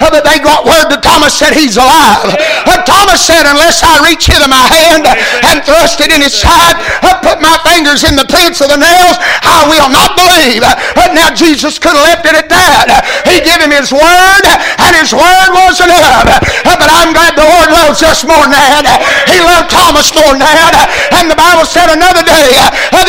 But 0.01 0.25
they 0.25 0.39
got 0.41 0.65
word 0.65 0.89
that 0.93 1.01
Thomas 1.01 1.33
said 1.33 1.53
he's 1.53 1.77
alive. 1.77 2.33
But 2.65 2.85
Thomas 2.85 3.21
said, 3.23 3.45
Unless 3.45 3.83
I 3.85 4.01
reach 4.05 4.29
into 4.29 4.49
my 4.49 4.65
hand 4.69 5.05
and 5.49 5.61
thrust 5.63 6.01
it 6.01 6.13
in 6.13 6.21
his 6.21 6.33
side, 6.33 6.77
put 7.23 7.39
my 7.39 7.55
fingers 7.63 8.03
in 8.03 8.19
the 8.19 8.27
prints 8.27 8.59
of 8.59 8.69
the 8.69 8.79
nails, 8.79 9.15
I 9.45 9.65
will 9.69 9.89
not 9.89 10.17
believe. 10.17 10.65
But 10.97 11.15
Now 11.15 11.31
Jesus 11.33 11.77
could 11.77 11.95
have 11.95 12.05
left 12.05 12.25
it 12.25 12.35
at 12.35 12.49
that. 12.49 13.05
He 13.29 13.39
gave 13.41 13.61
him 13.61 13.71
his 13.71 13.93
word, 13.93 14.43
and 14.45 14.91
his 14.97 15.13
word 15.13 15.49
was 15.53 15.79
enough. 15.79 16.27
But 16.65 16.89
I'm 16.89 17.15
glad 17.15 17.37
the 17.37 17.47
Lord 17.47 17.69
loves 17.71 18.03
us 18.03 18.25
more 18.25 18.43
than 18.49 18.57
that. 18.57 18.99
He 19.29 19.39
loved 19.39 19.71
Thomas 19.71 20.11
more 20.11 20.35
than 20.35 20.43
that. 20.43 20.89
And 21.15 21.29
the 21.29 21.37
Bible 21.37 21.65
said 21.65 21.89
another 21.93 22.25
day, 22.25 22.51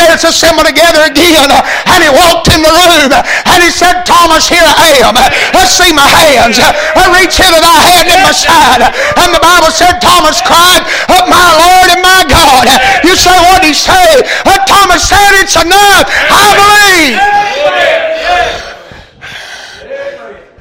they 0.05 0.11
was 0.11 0.25
assembled 0.25 0.67
together 0.75 1.07
again, 1.07 1.47
and 1.87 1.99
he 2.03 2.11
walked 2.11 2.51
in 2.51 2.59
the 2.59 2.75
room, 2.75 3.15
and 3.15 3.59
he 3.63 3.71
said, 3.71 4.03
Thomas, 4.03 4.51
here 4.51 4.67
I 4.67 5.07
am. 5.07 5.15
Let's 5.55 5.79
see 5.79 5.95
my 5.95 6.03
hands. 6.03 6.59
Uh, 6.59 6.75
Reach 7.15 7.39
hither 7.39 7.63
thy 7.63 7.79
hand 7.95 8.11
in 8.11 8.19
my 8.27 8.35
side. 8.35 8.83
And 8.83 9.31
the 9.31 9.39
Bible 9.39 9.71
said, 9.71 10.03
Thomas 10.03 10.43
cried, 10.43 10.83
uh, 11.07 11.31
My 11.31 11.47
Lord 11.55 11.95
and 11.95 12.03
my 12.03 12.27
God. 12.27 12.67
You 13.07 13.15
say, 13.15 13.31
what 13.47 13.63
did 13.63 13.71
he 13.71 13.75
say? 13.75 14.27
Uh, 14.43 14.59
Thomas 14.67 15.07
said, 15.07 15.39
It's 15.39 15.55
enough. 15.55 16.11
I 16.11 16.51
believe. 16.59 17.23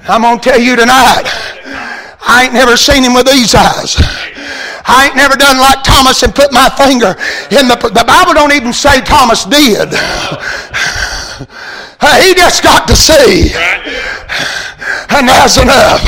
I'm 0.06 0.22
going 0.22 0.38
to 0.38 0.44
tell 0.44 0.60
you 0.60 0.76
tonight, 0.76 1.24
I 2.22 2.44
ain't 2.46 2.54
never 2.54 2.78
seen 2.78 3.04
him 3.04 3.14
with 3.14 3.26
these 3.26 3.56
eyes. 3.56 3.96
I 4.86 5.08
ain't 5.08 5.16
never 5.16 5.36
done 5.36 5.58
like 5.58 5.84
Thomas 5.84 6.24
and 6.24 6.36
put 6.36 6.52
my 6.52 6.70
finger 6.76 7.16
in 7.52 7.68
the. 7.68 7.76
The 7.76 8.04
Bible 8.06 8.34
don't 8.34 8.54
even 8.54 8.74
say 8.74 9.02
Thomas 9.02 9.46
did. 9.46 9.90
He 12.22 12.34
just 12.36 12.64
got 12.64 12.88
to 12.88 12.96
see. 12.96 13.52
And 15.10 15.28
that's 15.28 15.58
enough. 15.58 16.04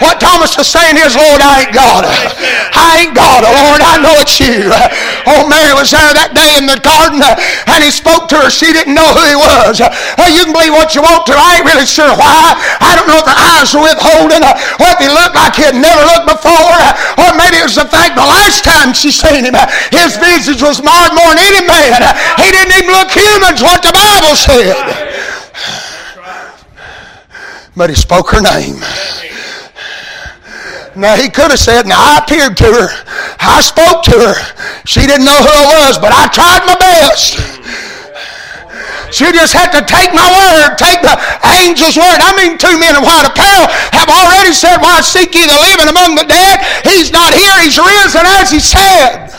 What 0.00 0.20
Thomas 0.20 0.56
was 0.56 0.68
saying 0.68 0.96
is, 1.00 1.16
Lord, 1.16 1.40
I 1.40 1.64
ain't 1.64 1.74
God. 1.74 2.04
I 2.06 3.04
ain't 3.04 3.14
God. 3.16 3.42
Lord, 3.44 3.80
I 3.80 3.96
know 4.00 4.14
it's 4.20 4.36
you. 4.40 4.68
Oh, 5.24 5.48
Mary 5.48 5.72
was 5.72 5.90
there 5.90 6.12
that 6.12 6.36
day 6.36 6.56
in 6.60 6.68
the 6.68 6.78
garden 6.80 7.24
and 7.24 7.80
he 7.80 7.90
spoke 7.90 8.28
to 8.32 8.36
her. 8.44 8.48
She 8.52 8.72
didn't 8.72 8.92
know 8.92 9.08
who 9.16 9.24
he 9.24 9.36
was. 9.36 9.80
You 9.80 10.42
can 10.44 10.52
believe 10.52 10.76
what 10.76 10.92
you 10.92 11.00
want 11.00 11.24
to. 11.28 11.34
I 11.34 11.58
ain't 11.60 11.66
really 11.66 11.88
sure 11.88 12.12
why. 12.12 12.54
I 12.80 12.92
don't 12.94 13.08
know 13.08 13.20
if 13.20 13.26
her 13.26 13.40
eyes 13.56 13.72
were 13.72 13.84
withholding 13.84 14.44
or 14.44 14.88
if 14.92 14.98
he 15.00 15.08
looked 15.08 15.34
like 15.34 15.56
he 15.56 15.64
had 15.64 15.78
never 15.78 16.02
looked 16.04 16.28
before. 16.28 16.76
Or 17.20 17.32
maybe 17.40 17.62
it 17.62 17.66
was 17.66 17.80
the 17.80 17.88
fact 17.88 18.14
the 18.14 18.26
last 18.26 18.62
time 18.62 18.92
she 18.92 19.08
seen 19.08 19.48
him, 19.48 19.56
his 19.90 20.20
visage 20.20 20.60
was 20.60 20.84
marred 20.84 21.16
more 21.16 21.32
than 21.32 21.40
any 21.40 21.64
man. 21.64 22.04
He 22.36 22.48
didn't 22.52 22.74
even 22.76 22.92
look 22.92 23.10
human, 23.10 23.56
is 23.56 23.64
what 23.64 23.80
the 23.80 23.96
Bible 23.96 24.36
said. 24.36 24.76
But 27.76 27.90
he 27.90 27.96
spoke 27.96 28.30
her 28.30 28.40
name. 28.40 28.80
Now 30.96 31.14
he 31.14 31.28
could 31.28 31.52
have 31.52 31.60
said, 31.60 31.86
Now 31.86 32.00
I 32.00 32.24
appeared 32.24 32.56
to 32.56 32.64
her. 32.64 32.88
I 33.38 33.60
spoke 33.60 34.02
to 34.08 34.16
her. 34.16 34.36
She 34.88 35.04
didn't 35.04 35.28
know 35.28 35.36
who 35.36 35.52
I 35.52 35.86
was, 35.86 36.00
but 36.00 36.08
I 36.08 36.26
tried 36.32 36.64
my 36.64 36.76
best. 36.80 37.36
She 39.12 39.30
just 39.30 39.52
had 39.52 39.70
to 39.76 39.84
take 39.84 40.10
my 40.16 40.26
word, 40.26 40.76
take 40.80 41.00
the 41.04 41.14
angel's 41.44 41.96
word. 41.96 42.18
I 42.18 42.32
mean, 42.34 42.58
two 42.58 42.74
men 42.80 42.96
in 42.96 43.04
white 43.04 43.28
apparel 43.28 43.68
have 43.92 44.08
already 44.08 44.52
said, 44.52 44.80
Why 44.80 45.00
seek 45.00 45.34
ye 45.34 45.44
the 45.44 45.60
living 45.68 45.88
among 45.92 46.16
the 46.16 46.24
dead? 46.24 46.64
He's 46.82 47.12
not 47.12 47.32
here, 47.32 47.54
he's 47.60 47.78
risen 47.78 48.24
as 48.24 48.50
he 48.50 48.58
said. 48.58 49.30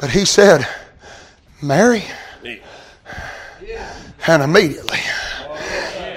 But 0.00 0.10
he 0.10 0.24
said, 0.24 0.66
Mary. 1.60 2.04
And 4.28 4.42
immediately. 4.42 4.98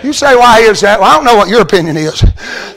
You 0.03 0.13
say, 0.15 0.35
why 0.35 0.63
is 0.63 0.79
that? 0.81 0.99
Well, 0.99 1.11
I 1.11 1.19
don't 1.19 1.27
know 1.27 1.35
what 1.35 1.51
your 1.51 1.59
opinion 1.59 1.99
is. 1.99 2.23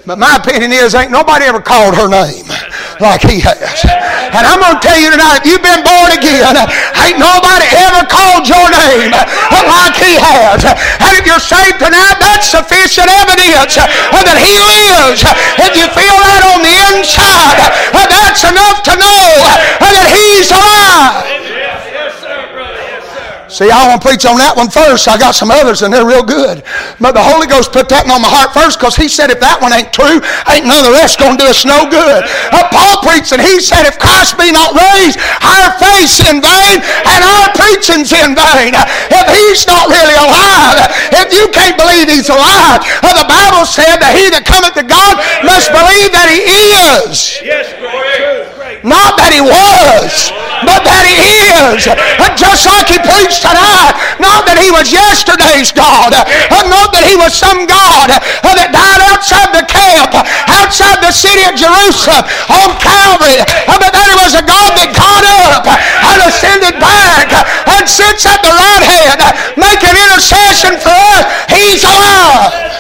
But 0.03 0.19
my 0.19 0.43
opinion 0.43 0.75
is, 0.75 0.99
ain't 0.99 1.15
nobody 1.15 1.47
ever 1.47 1.63
called 1.63 1.95
her 1.95 2.11
name 2.11 2.51
like 2.99 3.23
he 3.23 3.39
has. 3.39 3.87
And 4.35 4.43
I'm 4.43 4.59
going 4.59 4.75
to 4.75 4.83
tell 4.83 4.99
you 4.99 5.15
tonight, 5.15 5.45
if 5.45 5.47
you've 5.47 5.63
been 5.63 5.87
born 5.87 6.11
again, 6.11 6.51
ain't 6.99 7.23
nobody 7.23 7.69
ever 7.79 8.03
called 8.11 8.51
your 8.51 8.67
name 8.75 9.15
like 9.15 9.95
He 9.95 10.19
has. 10.19 10.67
And 10.67 11.13
if 11.15 11.23
you're 11.23 11.43
saved 11.43 11.79
tonight, 11.79 12.19
that's 12.19 12.51
sufficient 12.51 13.07
evidence 13.07 13.79
that 13.79 14.39
He 14.43 14.59
lives. 14.59 15.23
If 15.63 15.79
you 15.79 15.87
feel 15.95 16.19
that 16.27 16.43
on 16.51 16.59
the 16.65 16.75
inside, 16.91 17.63
that's 17.95 18.43
enough 18.43 18.83
to 18.91 18.95
know 18.99 19.31
that 19.79 20.07
He's 20.11 20.51
alive. 20.51 21.62
See, 23.53 23.69
I 23.69 23.85
want 23.85 24.01
to 24.01 24.05
preach 24.09 24.25
on 24.25 24.41
that 24.41 24.57
one 24.57 24.73
first. 24.73 25.05
I 25.13 25.21
got 25.21 25.37
some 25.37 25.53
others 25.53 25.85
and 25.85 25.93
they're 25.93 26.09
real 26.09 26.25
good. 26.25 26.65
But 26.97 27.13
the 27.13 27.21
Holy 27.21 27.45
Ghost 27.45 27.69
put 27.69 27.85
that 27.93 28.09
on 28.09 28.25
my 28.25 28.33
heart 28.33 28.57
first 28.57 28.81
because 28.81 28.97
he 28.97 29.13
said 29.13 29.29
if 29.29 29.45
that 29.45 29.61
one 29.61 29.77
ain't 29.77 29.93
true, 29.93 30.25
ain't 30.49 30.65
none 30.65 30.81
of 30.81 30.89
the 30.89 30.97
rest 30.97 31.21
going 31.21 31.37
to 31.37 31.45
do 31.45 31.53
us 31.53 31.69
no 31.69 31.85
good. 31.85 32.25
Uh, 32.49 32.65
Paul 32.73 33.05
preached 33.05 33.37
and 33.37 33.45
he 33.45 33.61
said 33.61 33.85
if 33.85 34.01
Christ 34.01 34.41
be 34.41 34.49
not 34.57 34.73
raised, 34.73 35.21
our 35.45 35.69
faith's 35.77 36.25
in 36.25 36.41
vain 36.41 36.81
and 36.81 37.21
our 37.21 37.53
preaching's 37.53 38.09
in 38.17 38.33
vain. 38.33 38.73
If 39.13 39.27
he's 39.29 39.69
not 39.69 39.85
really 39.93 40.17
alive, 40.17 40.89
if 41.13 41.29
you 41.37 41.45
can't 41.53 41.77
believe 41.77 42.09
he's 42.09 42.33
alive, 42.33 42.81
uh, 43.05 43.13
the 43.21 43.29
Bible 43.29 43.69
said 43.69 44.01
that 44.01 44.17
he 44.17 44.33
that 44.33 44.49
cometh 44.49 44.81
to 44.81 44.85
God 44.89 45.21
must 45.45 45.69
believe 45.69 46.09
that 46.17 46.33
he 46.33 46.41
is. 46.41 47.37
Not 48.81 49.21
that 49.21 49.29
he 49.29 49.45
was, 49.45 50.33
but 50.65 50.83
that 50.87 51.05
he 51.07 51.17
is. 51.19 51.87
And 51.89 52.33
Just 52.39 52.67
like 52.67 52.91
he 52.91 52.99
preached 52.99 53.43
tonight. 53.43 53.95
Not 54.19 54.47
that 54.47 54.59
he 54.59 54.71
was 54.75 54.91
yesterday's 54.91 55.71
God. 55.71 56.15
Not 56.51 56.89
that 56.95 57.05
he 57.07 57.15
was 57.15 57.35
some 57.35 57.67
God 57.67 58.11
that 58.11 58.71
died 58.71 59.03
outside 59.11 59.51
the 59.55 59.67
camp, 59.67 60.15
outside 60.49 60.99
the 61.03 61.13
city 61.13 61.43
of 61.47 61.55
Jerusalem 61.59 62.25
on 62.51 62.75
Calvary. 62.79 63.43
But 63.67 63.93
that 63.95 64.07
he 64.09 64.17
was 64.19 64.35
a 64.39 64.45
God 64.45 64.75
that 64.79 64.91
got 64.95 65.25
up 65.55 65.67
and 65.67 66.19
ascended 66.27 66.77
back 66.79 67.31
and 67.79 67.85
sits 67.87 68.27
at 68.27 68.43
the 68.43 68.53
right 68.53 68.85
hand 68.85 69.21
making 69.59 69.95
intercession 69.95 70.79
for 70.79 70.95
us. 71.19 71.25
He's 71.51 71.83
alive. 71.85 72.73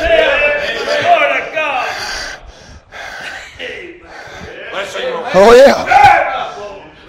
Oh, 5.35 5.55
yeah. 5.55 6.22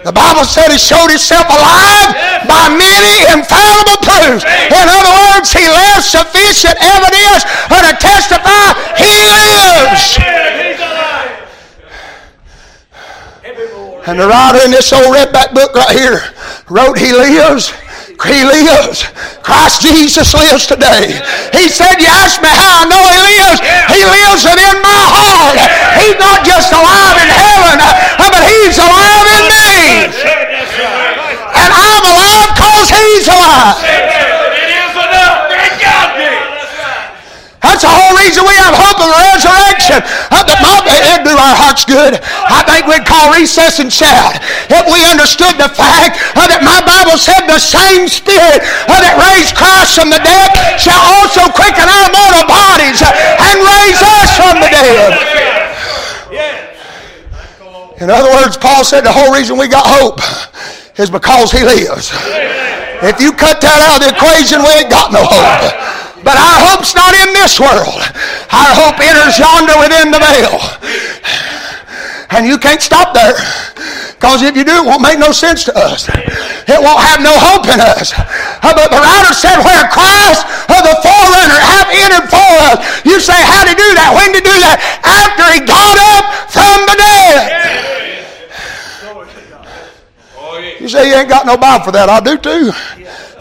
The 0.04 0.12
Bible 0.12 0.44
said 0.44 0.68
he 0.70 0.78
showed 0.78 1.10
himself 1.10 1.48
alive 1.48 2.12
by 2.44 2.68
many 2.76 3.24
infallible 3.32 4.00
proofs. 4.04 4.44
In 4.44 4.86
other 4.88 5.16
words, 5.32 5.52
he 5.52 5.64
left 5.64 6.04
sufficient 6.04 6.76
evidence 6.80 7.48
to 7.72 7.94
testify 8.00 8.74
he 8.96 9.12
lives. 9.28 10.20
And 14.06 14.20
the 14.20 14.28
writer 14.28 14.66
in 14.66 14.72
this 14.72 14.92
old 14.92 15.16
redback 15.16 15.54
book 15.54 15.74
right 15.74 15.96
here 15.96 16.22
wrote, 16.70 16.98
He 16.98 17.14
lives. 17.14 17.72
He 18.22 18.46
lives. 18.46 19.04
Christ 19.42 19.82
Jesus 19.82 20.34
lives 20.34 20.70
today. 20.70 21.18
He 21.52 21.68
said, 21.68 21.98
You 22.00 22.08
ask 22.08 22.40
me 22.40 22.48
how 22.48 22.82
I 22.82 22.88
know 22.88 23.04
He 23.10 23.20
lives. 23.20 23.60
He 23.90 24.02
lives 24.06 24.42
within 24.46 24.78
my 24.80 25.02
heart. 25.12 25.58
He's 26.00 26.18
not 26.22 26.46
just 26.46 26.72
alive 26.72 27.18
in 27.20 27.30
heaven, 27.30 27.78
uh, 27.82 27.92
but 28.22 28.34
He's 28.46 28.78
alive 28.80 29.28
in 29.28 29.44
me. 29.50 29.74
And 31.58 31.70
I'm 31.74 32.04
alive 32.06 32.50
because 32.56 32.88
He's 32.94 33.28
alive. 33.28 34.33
That's 37.74 37.90
the 37.90 37.90
whole 37.90 38.14
reason 38.22 38.46
we 38.46 38.54
have 38.62 38.78
hope 38.78 39.02
of 39.02 39.10
resurrection. 39.34 39.98
It'd 39.98 41.26
do 41.26 41.34
our 41.34 41.58
hearts 41.58 41.90
good. 41.90 42.22
I 42.22 42.62
think 42.70 42.86
we'd 42.86 43.02
call 43.02 43.34
recess 43.34 43.82
and 43.82 43.90
shout 43.90 44.38
if 44.70 44.86
we 44.94 45.02
understood 45.10 45.58
the 45.58 45.74
fact 45.74 46.22
that 46.38 46.62
my 46.62 46.86
Bible 46.86 47.18
said 47.18 47.50
the 47.50 47.58
same 47.58 48.06
Spirit 48.06 48.62
that 48.86 49.18
raised 49.18 49.58
Christ 49.58 49.98
from 49.98 50.14
the 50.14 50.22
dead 50.22 50.54
shall 50.78 51.02
also 51.18 51.50
quicken 51.50 51.90
our 51.90 52.14
mortal 52.14 52.46
bodies 52.46 53.02
and 53.42 53.58
raise 53.58 53.98
us 54.06 54.30
from 54.38 54.62
the 54.62 54.70
dead. 54.70 55.18
In 57.98 58.14
other 58.14 58.30
words, 58.38 58.54
Paul 58.54 58.86
said 58.86 59.02
the 59.02 59.10
whole 59.10 59.34
reason 59.34 59.58
we 59.58 59.66
got 59.66 59.90
hope 59.90 60.22
is 61.02 61.10
because 61.10 61.50
he 61.50 61.66
lives. 61.66 62.14
If 63.02 63.18
you 63.18 63.34
cut 63.34 63.66
that 63.66 63.82
out 63.82 63.98
of 63.98 64.06
the 64.06 64.14
equation, 64.14 64.62
we 64.62 64.86
ain't 64.86 64.94
got 64.94 65.10
no 65.10 65.26
hope. 65.26 65.93
But 66.24 66.40
our 66.40 66.60
hope's 66.72 66.96
not 66.96 67.12
in 67.14 67.30
this 67.36 67.60
world. 67.60 68.00
Our 68.52 68.72
hope 68.80 68.98
enters 69.04 69.38
yonder 69.38 69.76
within 69.76 70.10
the 70.10 70.24
veil. 70.24 70.56
And 72.32 72.48
you 72.48 72.58
can't 72.58 72.82
stop 72.82 73.14
there. 73.14 73.36
Because 74.16 74.42
if 74.42 74.56
you 74.56 74.64
do, 74.64 74.72
it 74.72 74.86
won't 74.88 75.04
make 75.04 75.20
no 75.20 75.36
sense 75.36 75.68
to 75.68 75.76
us. 75.76 76.08
It 76.08 76.80
won't 76.80 77.04
have 77.04 77.20
no 77.20 77.36
hope 77.36 77.68
in 77.68 77.76
us. 77.78 78.16
Uh, 78.16 78.72
but 78.72 78.88
the 78.88 79.04
writer 79.04 79.36
said, 79.36 79.60
where 79.60 79.84
Christ, 79.92 80.48
uh, 80.72 80.80
the 80.80 80.96
forerunner, 81.04 81.60
have 81.60 81.92
entered 81.92 82.32
for 82.32 82.52
us. 82.72 82.80
You 83.04 83.20
say, 83.20 83.36
how 83.36 83.68
to 83.68 83.76
do 83.76 83.88
that? 84.00 84.16
When 84.16 84.32
to 84.32 84.40
do 84.40 84.56
that? 84.64 84.80
After 85.04 85.44
he 85.52 85.60
got 85.68 86.00
up 86.00 86.24
from 86.48 86.88
the 86.88 86.96
dead. 86.96 87.64
You 90.80 90.88
say 90.88 91.10
you 91.10 91.16
ain't 91.16 91.30
got 91.30 91.46
no 91.46 91.58
Bible 91.58 91.86
for 91.86 91.92
that. 91.92 92.10
I 92.10 92.20
do 92.20 92.38
too. 92.38 92.72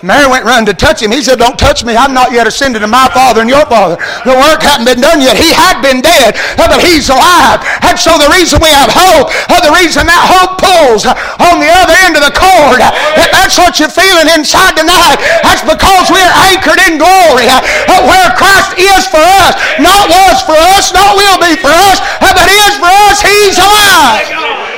Mary 0.03 0.27
went 0.27 0.43
running 0.43 0.67
to 0.67 0.75
touch 0.75 0.99
him. 0.99 1.15
He 1.15 1.23
said, 1.23 1.39
Don't 1.39 1.59
touch 1.59 1.87
me. 1.87 1.95
I'm 1.95 2.11
not 2.11 2.35
yet 2.35 2.51
ascended 2.51 2.83
to 2.83 2.91
my 2.91 3.07
Father 3.15 3.41
and 3.41 3.49
your 3.49 3.63
Father. 3.71 3.95
The 4.27 4.35
work 4.35 4.59
hadn't 4.59 4.91
been 4.91 4.99
done 4.99 5.23
yet. 5.23 5.39
He 5.39 5.55
had 5.55 5.79
been 5.79 6.03
dead, 6.03 6.35
uh, 6.59 6.67
but 6.67 6.83
he's 6.83 7.07
alive. 7.07 7.63
And 7.87 7.95
so 7.95 8.19
the 8.19 8.27
reason 8.35 8.59
we 8.59 8.75
have 8.75 8.91
hope, 8.91 9.31
uh, 9.47 9.63
the 9.63 9.71
reason 9.71 10.11
that 10.11 10.23
hope 10.27 10.59
pulls 10.59 11.07
uh, 11.07 11.15
on 11.39 11.63
the 11.63 11.71
other 11.71 11.95
end 12.03 12.19
of 12.19 12.27
the 12.27 12.35
cord, 12.35 12.83
if 13.15 13.31
that's 13.31 13.55
what 13.55 13.79
you're 13.79 13.95
feeling 13.95 14.27
inside 14.35 14.75
tonight, 14.75 15.23
that's 15.47 15.63
because 15.63 16.11
we're 16.11 16.35
anchored 16.51 16.83
in 16.83 16.99
glory. 16.99 17.47
Where 17.87 18.31
Christ 18.35 18.75
is 18.75 19.07
for 19.07 19.23
us, 19.23 19.55
not 19.79 20.11
was 20.11 20.43
for 20.43 20.59
us, 20.75 20.91
not 20.91 21.15
will 21.15 21.39
be 21.39 21.55
for 21.63 21.71
us, 21.71 22.03
but 22.19 22.35
is 22.51 22.75
for 22.83 22.91
us, 22.91 23.23
he's 23.23 23.57
alive. 23.59 24.72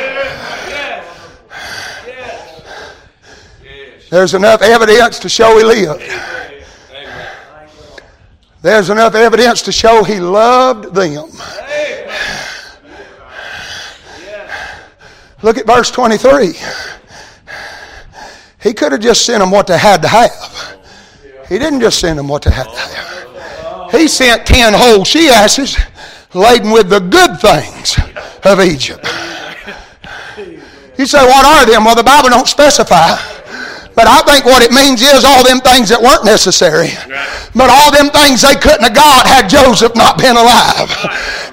There's 4.14 4.34
enough 4.34 4.62
evidence 4.62 5.18
to 5.18 5.28
show 5.28 5.58
he 5.58 5.64
lived. 5.64 6.00
There's 8.62 8.88
enough 8.88 9.16
evidence 9.16 9.60
to 9.62 9.72
show 9.72 10.04
he 10.04 10.20
loved 10.20 10.94
them. 10.94 11.30
Look 15.42 15.58
at 15.58 15.66
verse 15.66 15.90
23. 15.90 16.52
He 18.62 18.72
could 18.72 18.92
have 18.92 19.00
just 19.00 19.26
sent 19.26 19.40
them 19.40 19.50
what 19.50 19.66
they 19.66 19.78
had 19.78 20.00
to 20.02 20.08
have. 20.08 20.78
He 21.48 21.58
didn't 21.58 21.80
just 21.80 21.98
send 21.98 22.16
them 22.16 22.28
what 22.28 22.42
they 22.42 22.52
had 22.52 22.68
to 22.68 22.78
have. 22.78 23.90
He 23.90 24.06
sent 24.06 24.46
ten 24.46 24.74
whole 24.74 25.04
she 25.04 25.28
asses 25.28 25.76
laden 26.34 26.70
with 26.70 26.88
the 26.88 27.00
good 27.00 27.40
things 27.40 27.98
of 28.44 28.60
Egypt. 28.60 29.04
You 30.96 31.04
say, 31.04 31.26
what 31.26 31.44
are 31.44 31.66
them? 31.66 31.84
Well, 31.84 31.96
the 31.96 32.04
Bible 32.04 32.28
don't 32.28 32.46
specify. 32.46 33.34
But 33.94 34.10
I 34.10 34.26
think 34.26 34.42
what 34.42 34.58
it 34.62 34.74
means 34.74 35.02
is 35.02 35.22
all 35.22 35.46
them 35.46 35.62
things 35.62 35.86
that 35.94 36.02
weren't 36.02 36.26
necessary. 36.26 36.90
But 37.54 37.70
all 37.70 37.94
them 37.94 38.10
things 38.10 38.42
they 38.42 38.58
couldn't 38.58 38.82
have 38.82 38.98
got 38.98 39.22
had 39.22 39.46
Joseph 39.46 39.94
not 39.94 40.18
been 40.18 40.34
alive. 40.34 40.90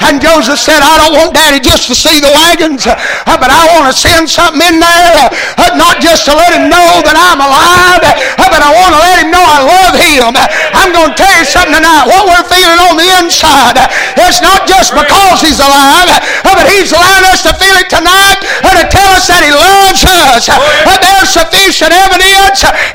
And 0.01 0.17
Joseph 0.17 0.58
said, 0.58 0.82
I 0.82 0.97
don't 0.97 1.13
want 1.13 1.38
daddy 1.38 1.62
just 1.62 1.86
to 1.93 1.95
see 1.95 2.17
the 2.17 2.34
wagons, 2.34 2.89
uh, 2.89 2.97
but 3.38 3.54
I 3.54 3.69
want 3.77 3.86
to 3.86 3.95
send 3.95 4.25
something 4.25 4.58
in 4.58 4.82
there, 4.82 5.30
uh, 5.62 5.77
not 5.77 6.01
just 6.01 6.25
to 6.25 6.34
let 6.34 6.58
him 6.58 6.73
know 6.73 7.06
that 7.06 7.13
I'm 7.13 7.38
alive, 7.38 8.01
uh, 8.01 8.49
but 8.49 8.62
I 8.65 8.73
want 8.73 8.97
to 8.97 9.01
let 9.06 9.21
him 9.21 9.30
know 9.30 9.45
I 9.45 9.62
love 9.62 9.93
him. 9.93 10.34
I'm 10.73 10.89
going 10.89 11.13
to 11.13 11.17
tell 11.17 11.32
you 11.38 11.45
something 11.45 11.77
tonight. 11.77 12.10
What 12.10 12.25
we're 12.25 12.47
feeling 12.49 12.82
on 12.82 12.97
the 12.97 13.06
inside, 13.21 13.77
it's 14.17 14.41
not 14.41 14.65
just 14.65 14.97
because 14.97 15.45
he's 15.45 15.62
alive, 15.62 16.10
but 16.41 16.65
he's 16.65 16.89
allowed 16.89 17.30
us 17.30 17.45
to 17.45 17.54
feel 17.62 17.77
it 17.77 17.93
tonight 17.93 18.41
and 18.65 18.82
to 18.82 18.86
tell 18.89 19.10
us 19.13 19.30
that 19.30 19.45
he 19.45 19.54
loves 19.54 20.01
us. 20.01 20.49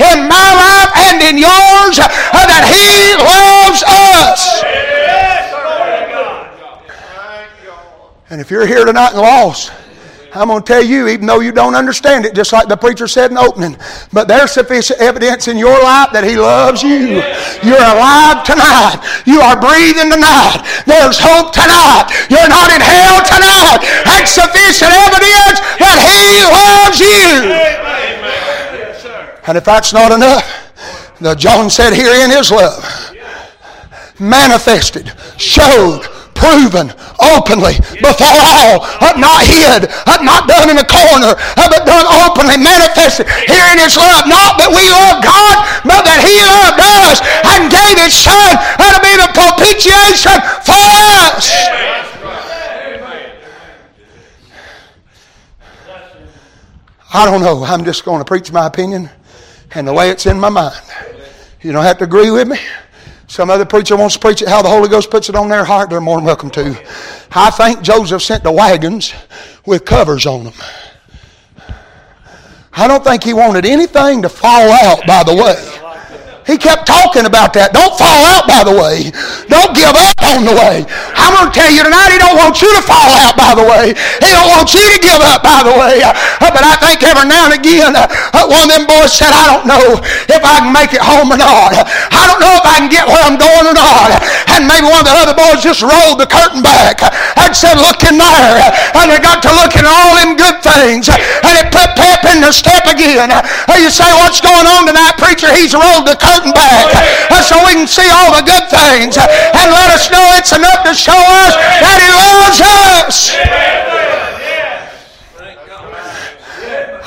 In 0.00 0.28
my 0.28 0.48
life 0.54 0.92
and 1.09 1.22
in 1.22 1.38
yours 1.38 1.98
uh, 1.98 2.09
that 2.32 2.64
He 2.68 3.16
loves 3.16 3.82
us. 3.87 4.62
And 8.28 8.40
if 8.40 8.50
you're 8.50 8.66
here 8.66 8.85
tonight 8.85 9.12
and 9.12 9.22
lost, 9.22 9.72
I'm 10.37 10.48
going 10.48 10.62
to 10.62 10.66
tell 10.66 10.85
you, 10.85 11.09
even 11.09 11.24
though 11.24 11.40
you 11.40 11.50
don't 11.50 11.74
understand 11.74 12.26
it, 12.26 12.35
just 12.35 12.52
like 12.52 12.68
the 12.68 12.76
preacher 12.76 13.09
said 13.09 13.30
in 13.30 13.37
the 13.37 13.40
opening, 13.40 13.76
but 14.12 14.28
there's 14.28 14.52
sufficient 14.52 15.00
evidence 15.00 15.48
in 15.48 15.56
your 15.56 15.72
life 15.80 16.12
that 16.12 16.28
He 16.28 16.37
loves 16.37 16.82
you. 16.82 17.24
You're 17.64 17.80
alive 17.80 18.44
tonight. 18.44 19.00
You 19.24 19.40
are 19.40 19.56
breathing 19.56 20.12
tonight. 20.12 20.61
There's 20.85 21.16
hope 21.16 21.56
tonight. 21.56 22.12
You're 22.28 22.52
not 22.52 22.68
in 22.68 22.85
hell 22.85 23.24
tonight. 23.24 23.80
That's 24.04 24.37
sufficient 24.37 24.92
evidence 24.92 25.56
that 25.80 25.98
He 26.04 26.44
loves 26.52 27.00
you. 27.00 27.95
And 29.46 29.56
if 29.56 29.64
that's 29.64 29.92
not 29.92 30.11
enough, 30.11 30.42
the 31.20 31.35
John 31.35 31.70
said 31.70 31.94
herein 31.94 32.30
is 32.30 32.50
love. 32.50 32.82
Manifested, 34.18 35.12
showed, 35.38 36.02
proven, 36.35 36.90
openly 37.22 37.78
before 38.02 38.37
all, 38.42 38.82
not 39.16 39.40
hid, 39.46 39.88
not 40.20 40.48
done 40.48 40.68
in 40.68 40.76
a 40.76 40.85
corner, 40.85 41.32
but 41.54 41.87
done 41.87 42.06
openly, 42.26 42.59
manifested 42.59 43.28
here 43.46 43.66
in 43.72 43.78
His 43.78 43.96
love. 43.96 44.26
Not 44.26 44.59
that 44.59 44.68
we 44.68 44.85
love 44.90 45.22
God, 45.22 45.56
but 45.87 46.02
that 46.04 46.20
He 46.20 46.37
loved 46.42 46.80
us 46.82 47.22
and 47.54 47.70
gave 47.70 47.96
His 48.02 48.12
Son 48.12 48.50
to 48.82 48.98
be 49.00 49.14
the 49.14 49.30
propitiation 49.32 50.37
for 50.66 50.82
us. 51.30 51.54
I 57.14 57.24
don't 57.24 57.40
know. 57.40 57.64
I'm 57.64 57.85
just 57.85 58.04
going 58.04 58.18
to 58.18 58.24
preach 58.24 58.52
my 58.52 58.66
opinion 58.66 59.09
and 59.76 59.86
the 59.86 59.92
way 59.92 60.08
it's 60.08 60.24
in 60.24 60.40
my 60.40 60.48
mind. 60.48 60.80
You 61.60 61.70
don't 61.70 61.84
have 61.84 61.98
to 61.98 62.04
agree 62.04 62.30
with 62.30 62.48
me. 62.48 62.58
Some 63.26 63.50
other 63.50 63.66
preacher 63.66 63.94
wants 63.94 64.14
to 64.14 64.20
preach 64.20 64.40
it 64.40 64.48
how 64.48 64.62
the 64.62 64.70
Holy 64.70 64.88
Ghost 64.88 65.10
puts 65.10 65.28
it 65.28 65.34
on 65.34 65.50
their 65.50 65.64
heart. 65.64 65.90
They're 65.90 66.00
more 66.00 66.16
than 66.16 66.24
welcome 66.24 66.50
to. 66.50 66.82
I 67.32 67.50
think 67.50 67.82
Joseph 67.82 68.22
sent 68.22 68.42
the 68.42 68.52
wagons 68.52 69.12
with 69.66 69.84
covers 69.84 70.24
on 70.24 70.44
them. 70.44 70.54
I 72.72 72.88
don't 72.88 73.04
think 73.04 73.22
he 73.22 73.34
wanted 73.34 73.66
anything 73.66 74.22
to 74.22 74.28
fall 74.30 74.70
out 74.70 75.06
by 75.06 75.22
the 75.24 75.34
way. 75.34 75.86
He 76.46 76.54
kept 76.54 76.87
talking 76.87 77.26
about 77.26 77.50
that. 77.59 77.74
Don't 77.74 77.98
fall 77.98 78.22
out 78.22 78.46
by 78.46 78.62
the 78.62 78.70
way. 78.70 79.11
Don't 79.50 79.74
give 79.74 79.90
up 79.90 80.14
on 80.22 80.46
the 80.46 80.54
way. 80.54 80.87
I'm 81.18 81.35
going 81.35 81.50
to 81.50 81.54
tell 81.54 81.66
you 81.74 81.82
tonight, 81.82 82.14
he 82.14 82.22
don't 82.22 82.38
want 82.38 82.62
you 82.62 82.70
to 82.70 82.82
fall 82.87 83.11
out 83.18 83.35
by 83.35 83.59
the 83.59 83.66
way. 83.66 83.98
He 84.22 84.30
don't 84.30 84.46
want 84.46 84.70
you 84.70 84.78
to 84.78 84.98
give 85.02 85.18
up 85.26 85.42
by 85.42 85.66
the 85.66 85.74
way. 85.74 86.06
Uh, 86.06 86.14
but 86.54 86.62
I 86.62 86.78
think 86.78 87.02
every 87.02 87.26
now 87.26 87.50
and 87.50 87.54
again, 87.59 87.98
uh, 87.98 88.06
uh, 88.30 88.46
one 88.46 88.62
of 88.62 88.70
them 88.70 88.87
boys 88.87 89.11
said, 89.11 89.35
I 89.35 89.50
don't 89.50 89.66
know 89.66 89.98
if 90.30 90.42
I 90.46 90.62
can 90.62 90.70
make 90.70 90.94
it 90.94 91.02
home 91.02 91.35
or 91.35 91.38
not. 91.38 91.74
I 92.14 92.22
don't 92.30 92.38
know 92.38 92.54
if 92.62 92.66
I 92.66 92.78
can 92.78 92.90
get 92.94 93.11
where 93.11 93.26
I'm 93.26 93.38
going 93.42 93.66
or 93.66 93.74
not. 93.74 94.22
And 94.54 94.70
maybe 94.70 94.87
one 94.87 95.02
of 95.02 95.09
the 95.11 95.18
other 95.18 95.35
boys 95.35 95.66
just 95.66 95.82
rolled 95.82 96.22
the 96.22 96.30
curtain 96.30 96.62
back 96.62 97.02
and 97.02 97.50
said, 97.59 97.74
look 97.82 98.06
in 98.06 98.22
there. 98.22 98.70
And 98.94 99.11
they 99.11 99.18
got 99.18 99.42
to 99.42 99.50
looking 99.50 99.82
at 99.82 99.90
all 99.90 100.14
them 100.14 100.38
good 100.38 100.62
things. 100.62 101.11
And 101.11 101.54
it 101.59 101.74
put 101.74 101.90
pep 101.98 102.22
in 102.30 102.38
their 102.38 102.54
step 102.54 102.87
again. 102.87 103.35
You 103.76 103.90
say, 103.90 104.09
what's 104.22 104.40
going 104.40 104.66
on 104.66 104.87
tonight? 104.87 105.18
He's 105.56 105.72
rolled 105.72 106.04
the 106.04 106.16
curtain 106.20 106.52
back 106.52 106.92
uh, 107.32 107.40
so 107.40 107.56
we 107.64 107.72
can 107.72 107.88
see 107.88 108.06
all 108.12 108.36
the 108.36 108.44
good 108.44 108.68
things 108.68 109.16
and 109.16 109.66
let 109.72 109.88
us 109.90 110.12
know 110.12 110.24
it's 110.36 110.52
enough 110.52 110.84
to 110.84 110.92
show 110.92 111.16
us 111.16 111.56
that 111.80 111.98
He 112.04 112.10
loves 112.12 112.60
us. 112.60 113.96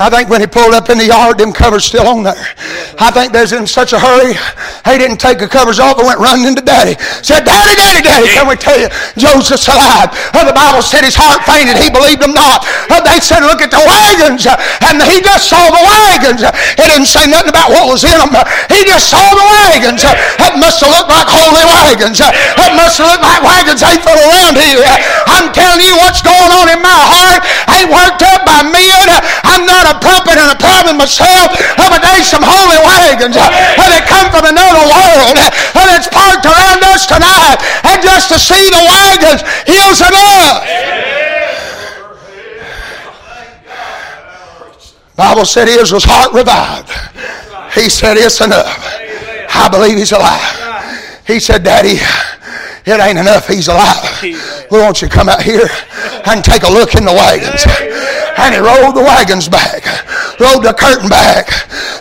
I 0.01 0.09
think 0.09 0.29
when 0.29 0.39
he 0.39 0.47
pulled 0.47 0.73
up 0.73 0.89
in 0.89 0.97
the 0.97 1.07
yard, 1.07 1.37
them 1.37 1.51
covers 1.51 1.83
still 1.83 2.07
on 2.07 2.23
there. 2.23 2.47
I 2.99 3.11
think 3.11 3.33
there's 3.33 3.51
in 3.51 3.67
such 3.67 3.91
a 3.91 3.99
hurry, 3.99 4.33
he 4.85 4.97
didn't 4.97 5.19
take 5.19 5.39
the 5.39 5.47
covers 5.47 5.79
off 5.79 5.99
and 5.99 6.07
went 6.07 6.19
running 6.19 6.47
into 6.47 6.61
daddy. 6.61 6.95
Said, 7.25 7.43
Daddy, 7.43 7.75
Daddy, 7.75 8.01
Daddy, 8.03 8.29
can 8.31 8.47
we 8.47 8.55
tell 8.55 8.77
you, 8.77 8.87
Joseph's 9.19 9.67
alive. 9.67 10.11
Uh, 10.31 10.45
the 10.45 10.55
Bible 10.55 10.81
said 10.81 11.03
his 11.03 11.15
heart 11.15 11.43
fainted. 11.43 11.75
He 11.75 11.89
believed 11.89 12.21
them 12.21 12.33
not. 12.35 12.63
Uh, 12.87 13.01
they 13.03 13.19
said, 13.19 13.41
look 13.43 13.59
at 13.59 13.71
the 13.73 13.81
wagons. 13.81 14.45
Uh, 14.45 14.55
and 14.87 15.01
he 15.03 15.19
just 15.19 15.49
saw 15.49 15.61
the 15.71 15.81
wagons. 15.81 16.45
He 16.79 16.85
didn't 16.85 17.09
say 17.09 17.25
nothing 17.27 17.51
about 17.51 17.73
what 17.73 17.89
was 17.89 18.05
in 18.05 18.15
them. 18.15 18.31
He 18.69 18.85
just 18.85 19.09
saw 19.09 19.21
the 19.21 19.45
wagons. 19.45 20.05
It 20.05 20.53
must 20.59 20.79
have 20.83 20.91
looked 20.93 21.11
like 21.11 21.27
holy 21.27 21.65
wagons. 21.65 22.21
It 22.21 22.71
must 22.77 23.01
have 23.01 23.07
looked 23.09 23.25
like 23.25 23.41
wagons 23.41 23.81
ain't 23.81 24.03
full 24.05 24.17
around 24.17 24.55
here. 24.59 24.83
I'm 25.27 25.51
telling 25.51 25.81
you 25.81 25.97
what's 25.97 26.21
going 26.21 26.51
on 26.53 26.69
in 26.71 26.79
my 26.79 26.93
heart 26.93 27.41
ain't 27.73 27.89
worked 27.89 28.21
up 28.25 28.45
by 28.45 28.61
men. 28.63 29.07
I'm 29.45 29.65
not 29.65 29.89
a 29.89 29.95
puppet 29.97 30.37
and 30.37 30.53
a 30.53 30.57
plowman 30.59 30.97
myself, 31.01 31.55
but 31.77 31.99
there's 32.03 32.29
some 32.29 32.45
holy 32.45 32.79
wagons 32.85 33.35
that 33.35 34.05
come 34.05 34.29
from 34.29 34.45
another 34.45 34.68
world 34.77 35.37
uh, 35.37 35.85
that's 35.89 36.07
parked 36.07 36.45
around 36.45 36.83
us 36.93 37.07
tonight. 37.09 37.57
And 37.83 37.97
just 38.03 38.29
to 38.29 38.37
see 38.37 38.69
the 38.69 38.83
wagons 38.85 39.41
heals 39.65 40.01
enough. 40.05 40.65
Bible 45.15 45.45
said 45.45 45.67
Israel's 45.67 46.05
heart 46.05 46.31
revived. 46.33 46.89
He 47.73 47.89
said, 47.89 48.17
It's 48.17 48.39
enough. 48.41 48.67
I 49.53 49.67
believe 49.69 49.97
he's 49.97 50.13
alive. 50.13 51.23
He 51.27 51.39
said, 51.39 51.63
Daddy, 51.63 51.99
it 52.85 52.99
ain't 53.01 53.19
enough. 53.19 53.47
He's 53.47 53.67
alive. 53.67 54.21
We 54.23 54.79
want 54.79 55.01
you 55.01 55.09
to 55.09 55.13
come 55.13 55.27
out 55.27 55.41
here 55.41 55.67
and 56.25 56.43
take 56.43 56.63
a 56.63 56.69
look 56.71 56.95
in 56.95 57.03
the 57.03 57.11
wagons 57.11 57.65
and 58.39 58.55
he 58.55 58.59
rolled 58.61 58.95
the 58.95 59.03
wagons 59.03 59.49
back, 59.49 59.83
rolled 60.39 60.63
the 60.63 60.73
curtain 60.73 61.11
back. 61.11 61.51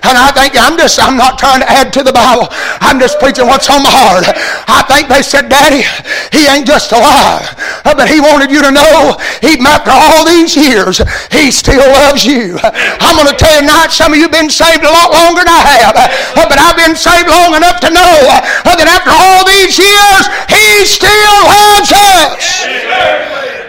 And 0.07 0.15
I 0.17 0.31
think 0.33 0.55
I'm 0.57 0.79
just, 0.79 0.97
I'm 1.03 1.19
not 1.19 1.39
trying 1.39 1.61
to 1.61 1.69
add 1.69 1.93
to 1.99 2.03
the 2.03 2.15
Bible. 2.15 2.49
I'm 2.81 2.99
just 2.99 3.19
preaching 3.19 3.47
what's 3.47 3.69
on 3.69 3.83
my 3.83 3.93
heart. 3.93 4.25
I 4.71 4.87
think 4.87 5.11
they 5.11 5.23
said, 5.23 5.51
Daddy, 5.51 5.85
he 6.33 6.47
ain't 6.47 6.67
just 6.67 6.95
alive, 6.95 7.45
uh, 7.85 7.93
but 7.93 8.09
he 8.09 8.23
wanted 8.23 8.51
you 8.51 8.63
to 8.63 8.71
know, 8.71 9.19
even 9.43 9.67
after 9.67 9.91
all 9.93 10.25
these 10.25 10.55
years, 10.55 11.03
he 11.35 11.51
still 11.51 11.85
loves 11.85 12.25
you. 12.25 12.57
I'm 13.03 13.19
going 13.19 13.29
to 13.29 13.37
tell 13.37 13.53
you 13.55 13.67
tonight, 13.67 13.91
some 13.91 14.15
of 14.15 14.17
you 14.17 14.31
have 14.31 14.35
been 14.35 14.51
saved 14.51 14.87
a 14.87 14.93
lot 14.93 15.11
longer 15.13 15.43
than 15.43 15.53
I 15.53 15.63
have, 15.83 15.95
uh, 15.99 16.47
but 16.49 16.59
I've 16.59 16.79
been 16.79 16.97
saved 16.97 17.29
long 17.29 17.59
enough 17.59 17.83
to 17.83 17.91
know 17.91 18.15
uh, 18.31 18.75
that 18.79 18.89
after 18.89 19.13
all 19.13 19.43
these 19.45 19.77
years, 19.77 20.25
he 20.47 20.87
still 20.87 21.37
loves 21.45 21.91
us. 21.91 23.68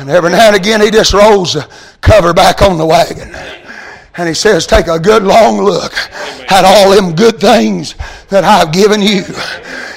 And 0.00 0.08
every 0.08 0.30
now 0.30 0.46
and 0.46 0.56
again, 0.56 0.80
he 0.80 0.90
just 0.90 1.12
rolls 1.12 1.52
the 1.52 1.70
cover 2.00 2.32
back 2.32 2.62
on 2.62 2.78
the 2.78 2.86
wagon. 2.86 3.34
And 4.16 4.26
he 4.26 4.32
says, 4.32 4.66
Take 4.66 4.86
a 4.86 4.98
good 4.98 5.22
long 5.22 5.60
look 5.60 5.92
at 6.50 6.64
all 6.64 6.90
them 6.90 7.14
good 7.14 7.38
things 7.38 7.94
that 8.30 8.42
I've 8.42 8.72
given 8.72 9.02
you 9.02 9.24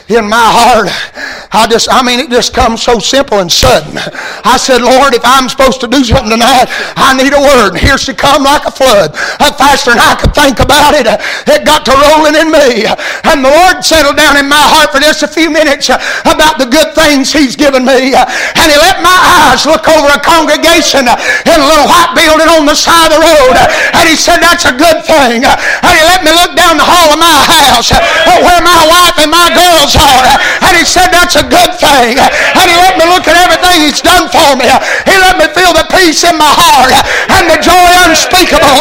in 0.09 0.27
my 0.27 0.47
heart. 0.51 0.91
I 1.53 1.69
just, 1.69 1.87
I 1.87 2.01
mean, 2.01 2.19
it 2.19 2.33
just 2.33 2.51
comes 2.51 2.81
so 2.81 2.97
simple 2.99 3.39
and 3.39 3.47
sudden. 3.47 3.95
I 4.43 4.57
said, 4.57 4.81
Lord, 4.81 5.13
if 5.13 5.23
I'm 5.23 5.47
supposed 5.47 5.79
to 5.85 5.87
do 5.87 6.03
something 6.03 6.33
tonight, 6.33 6.67
I 6.97 7.13
need 7.15 7.31
a 7.31 7.39
word. 7.39 7.77
And 7.77 7.79
here 7.79 7.95
she 8.01 8.11
come 8.11 8.43
like 8.43 8.65
a 8.65 8.73
flood. 8.73 9.15
Faster 9.53 9.93
than 9.93 10.01
I 10.01 10.17
could 10.17 10.33
think 10.33 10.59
about 10.59 10.97
it, 10.97 11.05
it 11.05 11.61
got 11.63 11.85
to 11.87 11.93
rolling 11.93 12.35
in 12.35 12.49
me. 12.49 12.89
And 13.29 13.45
the 13.45 13.53
Lord 13.53 13.85
settled 13.85 14.17
down 14.17 14.35
in 14.35 14.49
my 14.49 14.59
heart 14.59 14.91
for 14.91 14.99
just 14.99 15.21
a 15.21 15.29
few 15.29 15.53
minutes 15.53 15.87
about 16.25 16.57
the 16.57 16.67
good 16.67 16.91
things 16.97 17.31
He's 17.31 17.55
given 17.55 17.85
me. 17.85 18.17
And 18.17 18.67
He 18.67 18.77
let 18.81 18.99
my 19.05 19.13
eyes 19.13 19.63
look 19.69 19.85
over 19.87 20.09
a 20.09 20.19
congregation 20.19 21.05
in 21.05 21.57
a 21.61 21.65
little 21.69 21.87
white 21.87 22.17
building 22.17 22.49
on 22.49 22.65
the 22.65 22.75
side 22.75 23.13
of 23.13 23.21
the 23.21 23.23
road. 23.23 23.55
And 23.93 24.09
He 24.09 24.17
said, 24.17 24.41
that's 24.41 24.65
a 24.65 24.73
good 24.73 25.05
thing. 25.05 25.45
And 25.45 25.91
He 25.93 26.01
let 26.01 26.25
me 26.25 26.33
look 26.33 26.57
down 26.57 26.81
the 26.81 26.87
hall 26.87 27.13
of 27.13 27.19
my 27.21 27.37
house 27.45 27.93
where 28.41 28.61
my 28.65 28.81
wife 28.89 29.21
and 29.21 29.29
my 29.29 29.53
girls 29.53 29.92
And 29.97 30.73
he 30.73 30.85
said, 30.85 31.13
that's 31.13 31.37
a 31.37 31.45
good 31.45 31.77
thing. 31.77 32.17
And 32.17 32.65
he 32.65 32.75
let 32.77 32.97
me 32.97 33.05
look 33.05 33.27
at 33.29 33.37
everything 33.37 33.85
he's 33.85 34.01
done 34.01 34.29
for 34.29 34.57
me. 34.57 34.65
He 35.05 35.15
let 35.21 35.37
me 35.37 35.47
feel 35.53 35.73
the 35.73 35.85
peace 35.93 36.25
in 36.25 36.35
my 36.37 36.49
heart 36.49 36.93
and 37.29 37.45
the 37.49 37.59
joy 37.61 37.89
unspeakable 38.07 38.79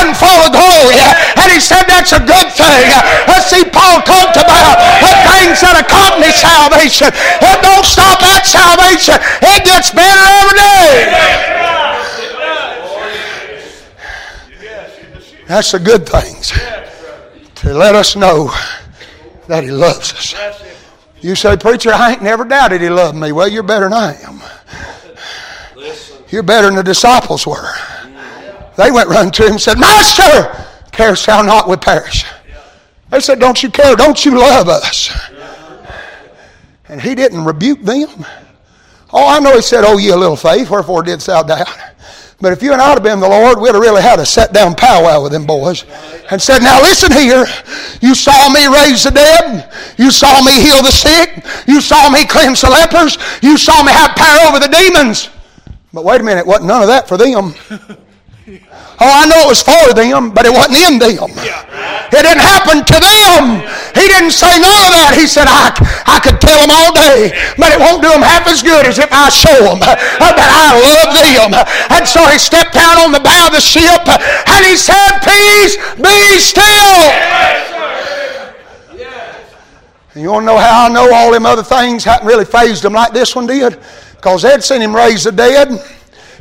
and 0.00 0.16
full 0.16 0.40
of 0.44 0.52
glory. 0.54 1.00
And 1.36 1.48
he 1.52 1.60
said, 1.60 1.84
that's 1.84 2.16
a 2.16 2.22
good 2.22 2.48
thing. 2.54 2.84
Let's 3.28 3.48
see, 3.52 3.64
Paul 3.68 4.00
talked 4.04 4.40
about 4.40 4.80
the 5.04 5.12
things 5.28 5.60
that 5.60 5.76
accompany 5.84 6.32
salvation. 6.32 7.12
It 7.12 7.58
don't 7.60 7.84
stop 7.84 8.22
at 8.24 8.48
salvation. 8.48 9.20
It 9.44 9.64
gets 9.64 9.92
better 9.92 10.24
every 10.40 10.56
day. 10.58 11.54
That's 15.46 15.72
the 15.72 15.78
good 15.78 16.08
things. 16.08 16.52
To 17.56 17.74
let 17.74 17.94
us 17.94 18.16
know 18.16 18.50
that 19.48 19.64
He 19.64 19.70
loves 19.70 20.12
us. 20.12 20.34
You 21.20 21.34
say, 21.34 21.56
Preacher, 21.56 21.90
I 21.92 22.12
ain't 22.12 22.22
never 22.22 22.44
doubted 22.44 22.80
He 22.80 22.90
loved 22.90 23.16
me. 23.16 23.32
Well, 23.32 23.48
you're 23.48 23.62
better 23.62 23.88
than 23.88 23.92
I 23.92 24.14
am. 24.22 24.40
You're 26.28 26.42
better 26.42 26.66
than 26.66 26.76
the 26.76 26.82
disciples 26.82 27.46
were. 27.46 27.72
They 28.76 28.90
went 28.90 29.08
running 29.08 29.32
to 29.32 29.44
Him 29.44 29.52
and 29.52 29.60
said, 29.60 29.78
Master, 29.78 30.66
carest 30.92 31.26
thou 31.26 31.42
not 31.42 31.68
we 31.68 31.76
perish? 31.76 32.24
They 33.10 33.20
said, 33.20 33.38
Don't 33.38 33.62
you 33.62 33.70
care? 33.70 33.94
Don't 33.94 34.24
you 34.24 34.38
love 34.38 34.68
us? 34.68 35.10
And 36.88 37.00
He 37.00 37.14
didn't 37.14 37.44
rebuke 37.44 37.82
them. 37.82 38.26
Oh, 39.12 39.28
I 39.28 39.38
know 39.38 39.54
He 39.54 39.62
said, 39.62 39.84
Oh, 39.86 39.96
ye 39.98 40.10
a 40.10 40.16
little 40.16 40.36
faith, 40.36 40.70
wherefore 40.70 41.02
didst 41.02 41.28
thou 41.28 41.42
doubt? 41.42 41.68
But 42.40 42.52
if 42.52 42.62
you 42.62 42.72
and 42.72 42.82
I 42.82 42.90
had 42.90 43.02
been 43.02 43.20
the 43.20 43.28
Lord, 43.28 43.60
we'd 43.60 43.74
have 43.74 43.80
really 43.80 44.02
had 44.02 44.18
a 44.18 44.26
set 44.26 44.52
down 44.52 44.74
powwow 44.74 45.22
with 45.22 45.32
them 45.32 45.46
boys 45.46 45.84
and 46.30 46.40
said, 46.40 46.62
Now 46.62 46.80
listen 46.82 47.12
here. 47.12 47.46
You 48.00 48.14
saw 48.14 48.48
me 48.48 48.66
raise 48.66 49.04
the 49.04 49.10
dead. 49.10 49.72
You 49.98 50.10
saw 50.10 50.42
me 50.42 50.52
heal 50.60 50.82
the 50.82 50.90
sick. 50.90 51.44
You 51.66 51.80
saw 51.80 52.10
me 52.10 52.26
cleanse 52.26 52.60
the 52.60 52.70
lepers. 52.70 53.18
You 53.42 53.56
saw 53.56 53.82
me 53.82 53.92
have 53.92 54.16
power 54.16 54.48
over 54.48 54.58
the 54.58 54.68
demons. 54.68 55.30
But 55.92 56.04
wait 56.04 56.20
a 56.20 56.24
minute, 56.24 56.46
wasn't 56.46 56.66
none 56.66 56.82
of 56.82 56.88
that 56.88 57.08
for 57.08 57.16
them. 57.16 57.54
Oh, 59.02 59.10
I 59.10 59.26
know 59.26 59.42
it 59.42 59.50
was 59.50 59.62
for 59.62 59.90
them, 59.90 60.30
but 60.30 60.46
it 60.46 60.54
wasn't 60.54 60.78
in 60.78 61.02
them. 61.02 61.34
It 62.14 62.22
didn't 62.22 62.46
happen 62.46 62.86
to 62.86 62.96
them. 63.02 63.58
He 63.90 64.06
didn't 64.06 64.30
say 64.30 64.54
none 64.62 64.86
of 64.86 64.92
that. 64.94 65.18
He 65.18 65.26
said, 65.26 65.50
I, 65.50 65.74
I 66.06 66.22
could 66.22 66.38
tell 66.38 66.62
them 66.62 66.70
all 66.70 66.94
day, 66.94 67.34
but 67.58 67.74
it 67.74 67.78
won't 67.82 68.06
do 68.06 68.10
them 68.14 68.22
half 68.22 68.46
as 68.46 68.62
good 68.62 68.86
as 68.86 69.02
if 69.02 69.10
I 69.10 69.34
show 69.34 69.50
them 69.66 69.82
uh, 69.82 69.98
that 70.30 70.50
I 70.50 70.78
love 70.78 71.10
them. 71.10 71.58
And 71.90 72.06
so 72.06 72.22
he 72.30 72.38
stepped 72.38 72.78
out 72.78 73.02
on 73.02 73.10
the 73.10 73.18
bow 73.18 73.50
of 73.50 73.52
the 73.58 73.62
ship 73.62 74.06
uh, 74.06 74.14
and 74.54 74.62
he 74.62 74.78
said, 74.78 75.18
Peace, 75.26 75.74
be 75.98 76.38
still. 76.38 76.94
You 80.14 80.22
You 80.22 80.30
want 80.30 80.46
to 80.46 80.54
know 80.54 80.58
how 80.58 80.86
I 80.86 80.88
know 80.88 81.10
all 81.12 81.32
them 81.32 81.46
other 81.46 81.66
things 81.66 82.04
hadn't 82.04 82.26
really 82.26 82.44
fazed 82.44 82.84
them 82.84 82.92
like 82.92 83.12
this 83.12 83.34
one 83.34 83.46
did? 83.46 83.78
Because 84.14 84.42
they'd 84.42 84.62
seen 84.62 84.80
him 84.80 84.94
raise 84.94 85.24
the 85.24 85.32
dead. 85.32 85.82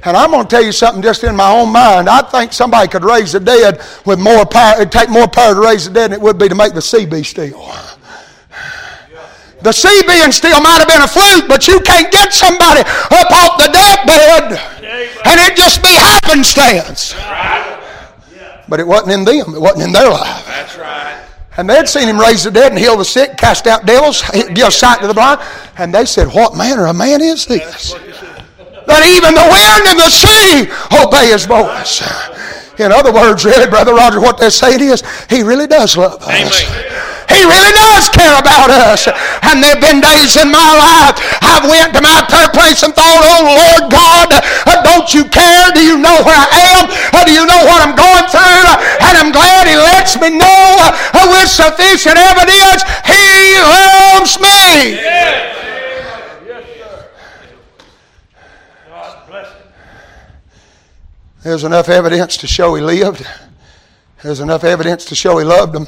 And 0.05 0.17
I'm 0.17 0.31
going 0.31 0.43
to 0.43 0.49
tell 0.49 0.63
you 0.63 0.71
something 0.71 1.01
just 1.01 1.23
in 1.23 1.35
my 1.35 1.51
own 1.51 1.71
mind. 1.71 2.09
I 2.09 2.21
think 2.21 2.51
somebody 2.51 2.89
could 2.89 3.05
raise 3.05 3.31
the 3.31 3.39
dead 3.39 3.81
with 4.05 4.19
more 4.19 4.45
power. 4.45 4.75
It'd 4.75 4.91
take 4.91 5.09
more 5.09 5.27
power 5.27 5.53
to 5.55 5.61
raise 5.61 5.85
the 5.85 5.93
dead 5.93 6.11
than 6.11 6.19
it 6.19 6.21
would 6.21 6.37
be 6.37 6.49
to 6.49 6.55
make 6.55 6.73
the 6.73 6.81
sea 6.81 7.05
be 7.05 7.23
still. 7.23 7.71
The 9.61 9.71
sea 9.71 10.03
being 10.05 10.31
still 10.33 10.59
might 10.59 10.79
have 10.79 10.89
been 10.89 11.01
a 11.01 11.07
fluke, 11.07 11.47
but 11.47 11.69
you 11.69 11.79
can't 11.79 12.11
get 12.11 12.33
somebody 12.33 12.81
up 12.81 13.31
off 13.31 13.57
the 13.57 13.71
deathbed 13.71 14.59
and 15.25 15.39
it 15.39 15.55
just 15.55 15.81
be 15.81 15.87
happenstance. 15.87 17.15
But 18.67 18.81
it 18.81 18.87
wasn't 18.87 19.11
in 19.13 19.23
them. 19.23 19.55
It 19.55 19.61
wasn't 19.61 19.83
in 19.83 19.91
their 19.93 20.09
life. 20.09 20.45
That's 20.47 20.77
right. 20.77 21.25
And 21.55 21.69
they'd 21.69 21.87
seen 21.87 22.09
him 22.09 22.19
raise 22.19 22.43
the 22.43 22.51
dead 22.51 22.71
and 22.71 22.79
heal 22.79 22.97
the 22.97 23.05
sick, 23.05 23.37
cast 23.37 23.67
out 23.67 23.85
devils, 23.85 24.23
give 24.53 24.73
sight 24.73 24.99
to 25.01 25.07
the 25.07 25.13
blind. 25.13 25.39
And 25.77 25.93
they 25.93 26.05
said, 26.05 26.27
What 26.27 26.57
manner 26.57 26.87
of 26.87 26.95
man 26.95 27.21
is 27.21 27.45
this? 27.45 27.93
That 28.87 29.03
even 29.07 29.33
the 29.33 29.47
wind 29.47 29.83
and 29.87 29.99
the 29.99 30.11
sea 30.11 30.67
obey 30.91 31.31
his 31.31 31.45
voice. 31.45 32.03
In 32.79 32.91
other 32.91 33.13
words, 33.13 33.45
really, 33.45 33.69
Brother 33.69 33.93
Roger, 33.93 34.19
what 34.19 34.37
they're 34.37 34.49
saying 34.49 34.81
is, 34.81 35.03
he 35.29 35.43
really 35.43 35.67
does 35.67 35.95
love 35.95 36.21
us. 36.21 36.65
Amen. 36.65 37.13
He 37.29 37.41
really 37.45 37.73
does 37.73 38.09
care 38.09 38.37
about 38.37 38.69
us. 38.69 39.07
And 39.45 39.61
there 39.61 39.73
have 39.73 39.81
been 39.81 40.01
days 40.01 40.37
in 40.37 40.49
my 40.53 40.69
life 40.77 41.17
I've 41.41 41.65
went 41.65 41.93
to 41.97 42.01
my 42.01 42.21
prayer 42.29 42.49
place 42.53 42.83
and 42.83 42.93
thought, 42.93 43.21
oh 43.25 43.57
Lord 43.57 43.89
God, 43.89 44.29
uh, 44.69 44.81
don't 44.85 45.09
you 45.13 45.25
care? 45.25 45.71
Do 45.73 45.81
you 45.81 45.97
know 45.97 46.13
where 46.21 46.37
I 46.37 46.49
am? 46.77 46.85
Uh, 47.13 47.25
Do 47.25 47.31
you 47.33 47.45
know 47.45 47.61
what 47.65 47.81
I'm 47.81 47.95
going 47.97 48.27
through? 48.29 48.69
And 49.05 49.13
I'm 49.17 49.31
glad 49.31 49.65
he 49.65 49.77
lets 49.77 50.13
me 50.19 50.29
know 50.29 50.61
uh, 50.81 51.25
with 51.33 51.49
sufficient 51.49 52.17
evidence 52.17 52.85
he 53.05 53.57
loves 53.61 54.37
me. 54.37 54.97
God 58.89 59.27
bless 59.27 59.47
him. 59.53 59.67
There's 61.43 61.65
enough 61.65 61.89
evidence 61.89 62.37
to 62.37 62.47
show 62.47 62.73
he 62.73 62.81
lived. 62.81 63.27
There's 64.21 64.39
enough 64.39 64.63
evidence 64.63 65.03
to 65.05 65.15
show 65.15 65.37
he 65.37 65.43
loved 65.43 65.73
them. 65.73 65.87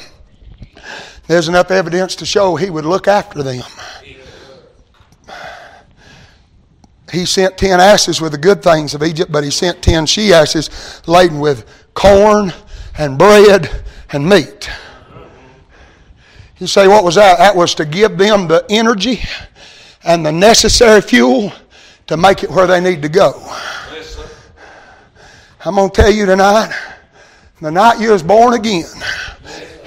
There's 1.28 1.48
enough 1.48 1.72
evidence 1.72 2.14
to 2.18 2.26
show 2.26 2.58
he 2.58 2.70
would 2.70 2.84
look 2.84 3.08
after 3.08 3.42
them. 3.42 3.64
He 7.10 7.26
sent 7.26 7.58
ten 7.58 7.80
asses 7.80 8.20
with 8.20 8.34
the 8.34 8.38
good 8.38 8.62
things 8.62 8.94
of 8.94 9.02
Egypt, 9.02 9.32
but 9.32 9.46
he 9.46 9.50
sent 9.50 9.82
ten 9.82 10.06
she 10.06 10.34
asses 10.34 11.02
laden 11.08 11.40
with 11.40 11.66
corn 11.94 12.52
and 12.98 13.18
bread 13.18 13.84
and 14.12 14.28
meat. 14.28 14.70
You 16.58 16.68
say, 16.68 16.90
what 16.90 17.06
was 17.06 17.16
that? 17.16 17.38
That 17.38 17.56
was 17.56 17.74
to 17.76 17.86
give 17.86 18.18
them 18.18 18.50
the 18.50 18.66
energy 18.70 19.22
and 20.04 20.26
the 20.26 20.34
necessary 20.34 21.00
fuel 21.00 21.54
to 22.08 22.18
make 22.18 22.44
it 22.44 22.50
where 22.50 22.68
they 22.68 22.82
need 22.82 23.02
to 23.04 23.10
go. 23.10 23.42
I'm 25.66 25.74
going 25.74 25.90
to 25.90 25.96
tell 26.02 26.12
you 26.12 26.28
tonight, 26.28 26.72
the 27.60 27.72
night 27.72 28.00
you 28.00 28.12
was 28.12 28.22
born 28.22 28.54
again, 28.54 28.86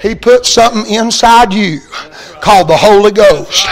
he 0.01 0.13
put 0.13 0.45
something 0.45 0.93
inside 0.93 1.53
you 1.53 1.79
called 2.41 2.67
the 2.67 2.75
Holy 2.75 3.11
Ghost. 3.11 3.65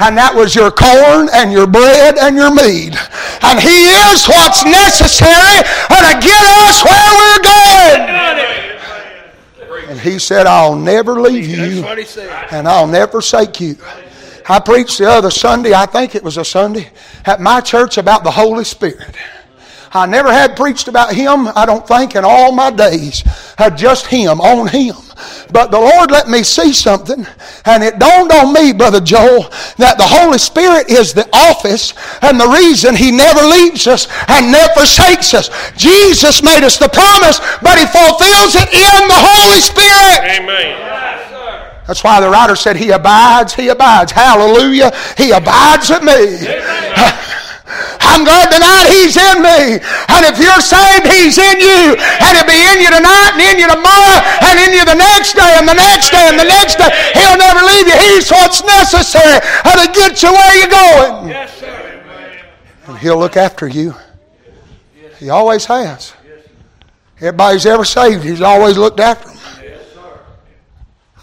And 0.00 0.18
that 0.18 0.34
was 0.34 0.56
your 0.56 0.72
corn 0.72 1.28
and 1.32 1.52
your 1.52 1.68
bread 1.68 2.18
and 2.18 2.34
your 2.34 2.50
meat. 2.50 2.98
And 3.46 3.60
he 3.60 3.86
is 4.10 4.26
what's 4.26 4.64
necessary 4.64 5.62
to 5.62 6.18
get 6.18 6.42
us 6.66 6.82
where 6.82 7.10
we're 7.14 7.42
going. 7.46 8.14
And 9.90 10.00
he 10.00 10.18
said, 10.18 10.48
I'll 10.48 10.74
never 10.74 11.20
leave 11.20 11.46
you 11.46 11.82
what 11.82 11.98
he 11.98 12.04
said. 12.04 12.48
and 12.50 12.66
I'll 12.66 12.88
never 12.88 13.12
forsake 13.12 13.60
you. 13.60 13.76
I 14.48 14.58
preached 14.58 14.98
the 14.98 15.08
other 15.08 15.30
Sunday, 15.30 15.72
I 15.72 15.86
think 15.86 16.16
it 16.16 16.24
was 16.24 16.36
a 16.36 16.44
Sunday, 16.44 16.90
at 17.24 17.40
my 17.40 17.60
church 17.60 17.96
about 17.96 18.24
the 18.24 18.32
Holy 18.32 18.64
Spirit. 18.64 19.14
I 19.96 20.06
never 20.06 20.32
had 20.32 20.56
preached 20.56 20.88
about 20.88 21.14
Him, 21.14 21.46
I 21.54 21.64
don't 21.64 21.86
think, 21.86 22.16
in 22.16 22.24
all 22.24 22.50
my 22.50 22.70
days. 22.70 23.20
Had 23.56 23.78
just 23.78 24.06
Him, 24.06 24.40
on 24.40 24.66
Him. 24.66 24.96
But 25.52 25.70
the 25.70 25.78
Lord 25.78 26.10
let 26.10 26.28
me 26.28 26.42
see 26.42 26.72
something, 26.72 27.24
and 27.64 27.84
it 27.84 28.00
dawned 28.00 28.32
on 28.32 28.52
me, 28.52 28.72
Brother 28.72 29.00
Joel, 29.00 29.48
that 29.78 29.94
the 29.96 30.06
Holy 30.06 30.38
Spirit 30.38 30.90
is 30.90 31.14
the 31.14 31.28
office 31.32 31.94
and 32.22 32.40
the 32.40 32.48
reason 32.48 32.96
He 32.96 33.12
never 33.12 33.46
leaves 33.46 33.86
us 33.86 34.08
and 34.26 34.50
never 34.50 34.74
forsakes 34.74 35.32
us. 35.32 35.48
Jesus 35.76 36.42
made 36.42 36.64
us 36.64 36.76
the 36.76 36.88
promise, 36.88 37.38
but 37.62 37.78
He 37.78 37.86
fulfills 37.86 38.58
it 38.58 38.68
in 38.74 39.00
the 39.06 39.20
Holy 39.22 39.62
Spirit. 39.62 40.42
Amen. 40.42 40.94
That's 41.86 42.02
why 42.02 42.20
the 42.20 42.30
writer 42.30 42.56
said, 42.56 42.76
He 42.76 42.90
abides, 42.90 43.54
He 43.54 43.68
abides. 43.68 44.10
Hallelujah. 44.10 44.90
He 45.16 45.30
abides 45.30 45.88
with 45.88 46.02
me. 46.02 46.48
I'm 48.00 48.24
glad 48.24 48.50
tonight 48.50 48.90
He's 48.90 49.14
in 49.14 49.44
me. 49.44 49.78
And 50.10 50.22
if 50.26 50.40
you're 50.40 50.64
saved, 50.64 51.06
He's 51.06 51.38
in 51.38 51.60
you. 51.60 51.94
And 51.94 52.30
He'll 52.34 52.48
be 52.48 52.58
in 52.74 52.82
you 52.82 52.90
tonight 52.90 53.36
and 53.36 53.42
in 53.44 53.56
you 53.60 53.68
tomorrow 53.68 54.18
and 54.50 54.54
in 54.58 54.74
you 54.74 54.82
the 54.88 54.98
next 54.98 55.38
day 55.38 55.52
and 55.60 55.68
the 55.68 55.78
next 55.78 56.10
day 56.10 56.26
and 56.32 56.38
the 56.38 56.48
next 56.48 56.80
day. 56.80 56.90
He'll 57.14 57.38
never 57.38 57.62
leave 57.62 57.86
you. 57.86 57.96
He's 58.14 58.30
what's 58.30 58.64
necessary 58.64 59.38
to 59.40 59.92
get 59.92 60.22
you 60.22 60.32
where 60.32 60.58
you're 60.58 60.68
going. 60.68 61.28
Yes, 61.28 61.58
sir. 61.58 62.02
And 62.86 62.98
He'll 62.98 63.18
look 63.18 63.36
after 63.36 63.66
you. 63.66 63.94
He 65.18 65.30
always 65.30 65.64
has. 65.66 66.14
Everybody's 67.16 67.66
ever 67.66 67.84
saved, 67.84 68.24
He's 68.24 68.40
always 68.40 68.76
looked 68.76 69.00
after 69.00 69.28
them. 69.28 69.33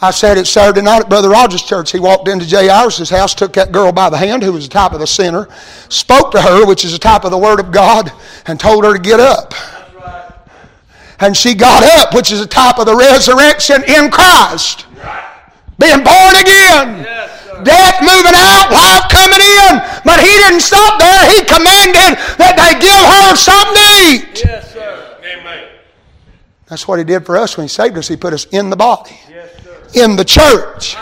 I 0.04 0.10
said 0.10 0.40
it 0.40 0.48
Saturday 0.48 0.82
night 0.82 1.02
at 1.02 1.10
Brother 1.10 1.30
Rogers' 1.30 1.62
church. 1.62 1.92
He 1.92 2.00
walked 2.00 2.28
into 2.28 2.44
Jairus's 2.44 3.12
house, 3.12 3.36
took 3.36 3.54
that 3.54 3.72
girl 3.72 3.92
by 3.92 4.10
the 4.10 4.18
hand, 4.18 4.42
who 4.42 4.52
was 4.52 4.68
the 4.68 4.74
type 4.74 4.94
of 4.94 5.00
the 5.00 5.06
sinner, 5.06 5.48
spoke 5.90 6.32
to 6.32 6.42
her, 6.42 6.66
which 6.66 6.84
is 6.84 6.92
the 6.92 7.00
type 7.00 7.24
of 7.24 7.30
the 7.30 7.38
Word 7.38 7.60
of 7.60 7.72
God, 7.72 8.12
and 8.48 8.60
told 8.60 8.84
her 8.84 8.94
to 8.94 9.00
get 9.00 9.20
up. 9.20 9.54
And 11.20 11.38
she 11.38 11.54
got 11.54 11.84
up, 12.00 12.16
which 12.16 12.32
is 12.32 12.40
the 12.40 12.48
type 12.48 12.80
of 12.80 12.88
the 12.88 12.96
resurrection 12.96 13.84
in 13.84 14.10
Christ. 14.10 14.88
Being 15.78 16.04
born 16.04 16.36
again. 16.42 17.06
Death 17.64 18.02
moving 18.02 18.34
out, 18.34 18.74
life 18.74 19.06
coming 19.10 19.38
in. 19.38 19.78
But 20.04 20.20
he 20.20 20.34
didn't 20.42 20.62
stop 20.62 20.98
there. 20.98 21.30
He 21.30 21.46
commanded 21.46 22.18
that 22.42 22.58
they 22.58 22.74
give 22.82 23.06
her 23.06 23.36
something 23.36 23.78
to 23.78 23.90
eat. 24.10 24.46
Yes, 24.46 24.74
sir. 24.74 25.18
Amen. 25.24 25.70
That's 26.66 26.88
what 26.88 26.98
he 26.98 27.06
did 27.06 27.24
for 27.24 27.38
us 27.38 27.56
when 27.56 27.66
he 27.66 27.68
saved 27.68 28.00
us. 28.00 28.08
He 28.08 28.18
put 28.18 28.34
us 28.34 28.46
in 28.46 28.72
the 28.72 28.76
body, 28.76 29.20
in 29.94 30.16
the 30.16 30.26
church. 30.26 30.96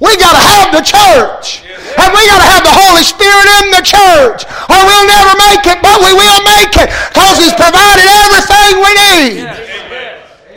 We 0.00 0.16
got 0.18 0.32
to 0.36 0.44
have 0.44 0.68
the 0.72 0.84
church. 0.84 1.64
And 1.96 2.12
we 2.12 2.20
got 2.28 2.40
to 2.44 2.48
have 2.52 2.62
the 2.62 2.76
Holy 2.76 3.02
Spirit 3.02 3.46
in 3.64 3.70
the 3.72 3.84
church. 3.84 4.44
Or 4.68 4.78
we'll 4.84 5.08
never 5.08 5.34
make 5.40 5.64
it, 5.64 5.80
but 5.80 5.96
we 6.04 6.12
will 6.12 6.42
make 6.44 6.76
it 6.76 6.90
because 7.08 7.38
He's 7.38 7.54
provided 7.54 8.04
everything 8.04 8.72
we 8.84 8.92
need. 9.08 9.66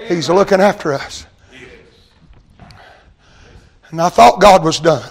He's 0.07 0.29
looking 0.29 0.59
after 0.59 0.93
us. 0.93 1.25
And 3.91 4.01
I 4.01 4.09
thought 4.09 4.41
God 4.41 4.63
was 4.63 4.79
done. 4.79 5.09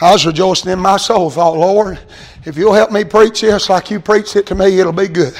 I 0.00 0.12
was 0.12 0.26
rejoicing 0.26 0.70
in 0.70 0.78
my 0.78 0.98
soul. 0.98 1.30
Thought, 1.30 1.56
Lord, 1.56 1.98
if 2.44 2.56
you'll 2.58 2.74
help 2.74 2.90
me 2.90 3.04
preach 3.04 3.40
this 3.40 3.70
like 3.70 3.90
you 3.90 4.00
preached 4.00 4.36
it 4.36 4.46
to 4.46 4.54
me, 4.54 4.78
it'll 4.78 4.92
be 4.92 5.08
good. 5.08 5.34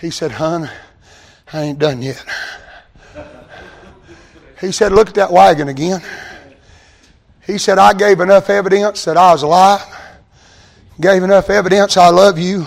He 0.00 0.10
said, 0.10 0.32
Hon, 0.32 0.68
I 1.52 1.62
ain't 1.62 1.78
done 1.78 2.02
yet. 2.02 2.24
He 4.60 4.72
said, 4.72 4.92
Look 4.92 5.08
at 5.08 5.14
that 5.16 5.30
wagon 5.30 5.68
again. 5.68 6.02
He 7.46 7.58
said, 7.58 7.78
I 7.78 7.92
gave 7.92 8.20
enough 8.20 8.50
evidence 8.50 9.04
that 9.04 9.16
I 9.16 9.32
was 9.32 9.42
alive, 9.42 9.82
gave 11.00 11.22
enough 11.22 11.48
evidence 11.48 11.96
I 11.96 12.08
love 12.08 12.38
you, 12.38 12.66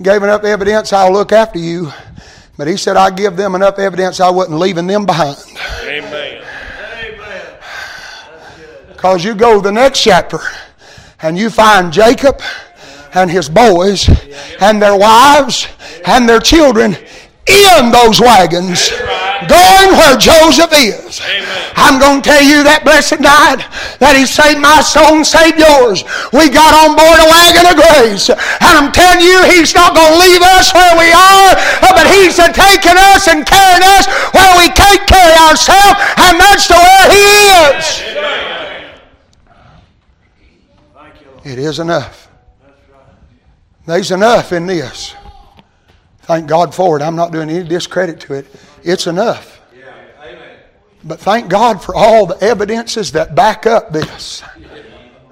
gave 0.00 0.22
enough 0.22 0.44
evidence 0.44 0.92
I'll 0.92 1.12
look 1.12 1.32
after 1.32 1.58
you. 1.58 1.92
But 2.56 2.66
he 2.66 2.76
said, 2.76 2.96
I 2.96 3.10
give 3.10 3.36
them 3.36 3.54
enough 3.54 3.78
evidence 3.78 4.20
I 4.20 4.30
wasn't 4.30 4.58
leaving 4.58 4.86
them 4.86 5.04
behind. 5.04 5.36
Amen. 5.84 6.44
Because 8.88 9.24
you 9.24 9.34
go 9.34 9.56
to 9.56 9.60
the 9.62 9.72
next 9.72 10.02
chapter 10.02 10.38
and 11.22 11.36
you 11.36 11.50
find 11.50 11.92
Jacob 11.92 12.40
and 13.14 13.30
his 13.30 13.48
boys 13.48 14.08
and 14.60 14.80
their 14.80 14.96
wives 14.96 15.66
and 16.06 16.28
their 16.28 16.40
children 16.40 16.96
in 17.46 17.90
those 17.90 18.20
wagons 18.20 18.90
going 19.50 19.98
where 19.98 20.14
Joseph 20.14 20.70
is. 20.70 21.18
I'm 21.74 21.98
going 21.98 22.22
to 22.22 22.26
tell 22.30 22.42
you 22.42 22.62
that 22.62 22.86
blessed 22.86 23.18
night 23.18 23.66
that 23.98 24.14
he 24.14 24.22
saved 24.22 24.62
my 24.62 24.78
soul 24.78 25.18
and 25.18 25.26
saved 25.26 25.58
yours. 25.58 26.06
We 26.30 26.46
got 26.48 26.70
on 26.70 26.94
board 26.94 27.18
a 27.18 27.26
wagon 27.26 27.66
of 27.66 27.74
grace. 27.74 28.30
And 28.30 28.72
I'm 28.78 28.94
telling 28.94 29.26
you, 29.26 29.42
he's 29.50 29.74
not 29.74 29.98
going 29.98 30.14
to 30.14 30.20
leave 30.22 30.42
us 30.54 30.70
where 30.70 30.94
we 30.94 31.10
are, 31.10 31.50
but 31.90 32.06
he's 32.06 32.38
taking 32.38 32.94
us 33.10 33.26
and 33.26 33.42
carrying 33.42 33.82
us 33.98 34.06
where 34.30 34.54
we 34.54 34.70
can't 34.70 35.02
carry 35.10 35.34
ourselves, 35.50 35.98
and 36.22 36.38
that's 36.38 36.70
to 36.70 36.78
where 36.78 37.06
he 37.10 37.24
is. 37.74 37.84
It 41.42 41.58
is 41.58 41.78
enough. 41.78 42.28
There's 43.86 44.10
enough 44.10 44.52
in 44.52 44.66
this. 44.66 45.14
Thank 46.22 46.46
God 46.46 46.74
for 46.74 46.96
it. 46.96 47.02
I'm 47.02 47.16
not 47.16 47.32
doing 47.32 47.50
any 47.50 47.66
discredit 47.66 48.20
to 48.20 48.34
it. 48.34 48.46
It's 48.82 49.06
enough. 49.06 49.60
But 51.02 51.18
thank 51.18 51.48
God 51.48 51.82
for 51.82 51.94
all 51.94 52.26
the 52.26 52.42
evidences 52.42 53.12
that 53.12 53.34
back 53.34 53.66
up 53.66 53.90
this 53.90 54.42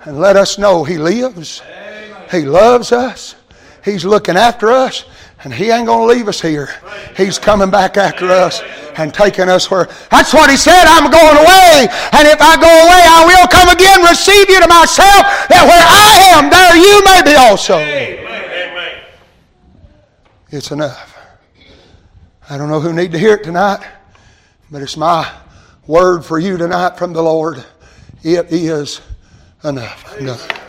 and 0.05 0.19
let 0.19 0.37
us 0.37 0.59
know 0.59 0.85
He 0.85 0.97
lives, 0.97 1.63
He 2.31 2.43
loves 2.43 2.91
us, 2.91 3.35
He's 3.85 4.05
looking 4.05 4.37
after 4.37 4.71
us, 4.71 5.05
and 5.45 5.53
He 5.53 5.71
ain't 5.71 5.87
going 5.87 6.09
to 6.09 6.15
leave 6.15 6.27
us 6.27 6.41
here. 6.41 6.71
He's 7.17 7.39
coming 7.39 7.71
back 7.71 7.99
after 7.99 8.31
us 8.31 8.63
and 8.97 9.13
taking 9.13 9.51
us 9.51 9.71
where. 9.71 9.89
That's 10.11 10.33
what 10.33 10.49
He 10.49 10.57
said, 10.57 10.85
I'm 10.87 11.11
going 11.11 11.37
away, 11.37 11.89
and 12.13 12.27
if 12.27 12.41
I 12.41 12.57
go 12.57 12.67
away, 12.67 13.03
I 13.05 13.25
will 13.27 13.49
come 13.49 13.69
again, 13.69 14.03
receive 14.09 14.49
you 14.49 14.61
to 14.61 14.69
myself, 14.69 15.49
that 15.49 15.65
where 15.69 15.85
I 15.85 16.33
am, 16.33 16.49
there 16.49 16.77
you 16.77 17.05
may 17.05 17.23
be 17.31 17.37
also. 17.37 17.77
Amen. 17.77 18.25
It's 20.51 20.71
enough. 20.71 21.18
I 22.51 22.57
don't 22.57 22.71
know 22.71 22.81
who 22.81 22.95
need 22.95 23.13
to 23.13 23.19
hear 23.19 23.35
it 23.35 23.45
tonight, 23.45 23.87
but 24.71 24.81
it's 24.81 24.97
my 24.97 25.31
word 25.87 26.25
for 26.25 26.39
you 26.39 26.57
tonight 26.57 26.97
from 26.97 27.13
the 27.13 27.23
Lord. 27.23 27.63
It 28.23 28.51
is 28.51 29.03
enough. 29.63 30.17
Enough. 30.19 30.68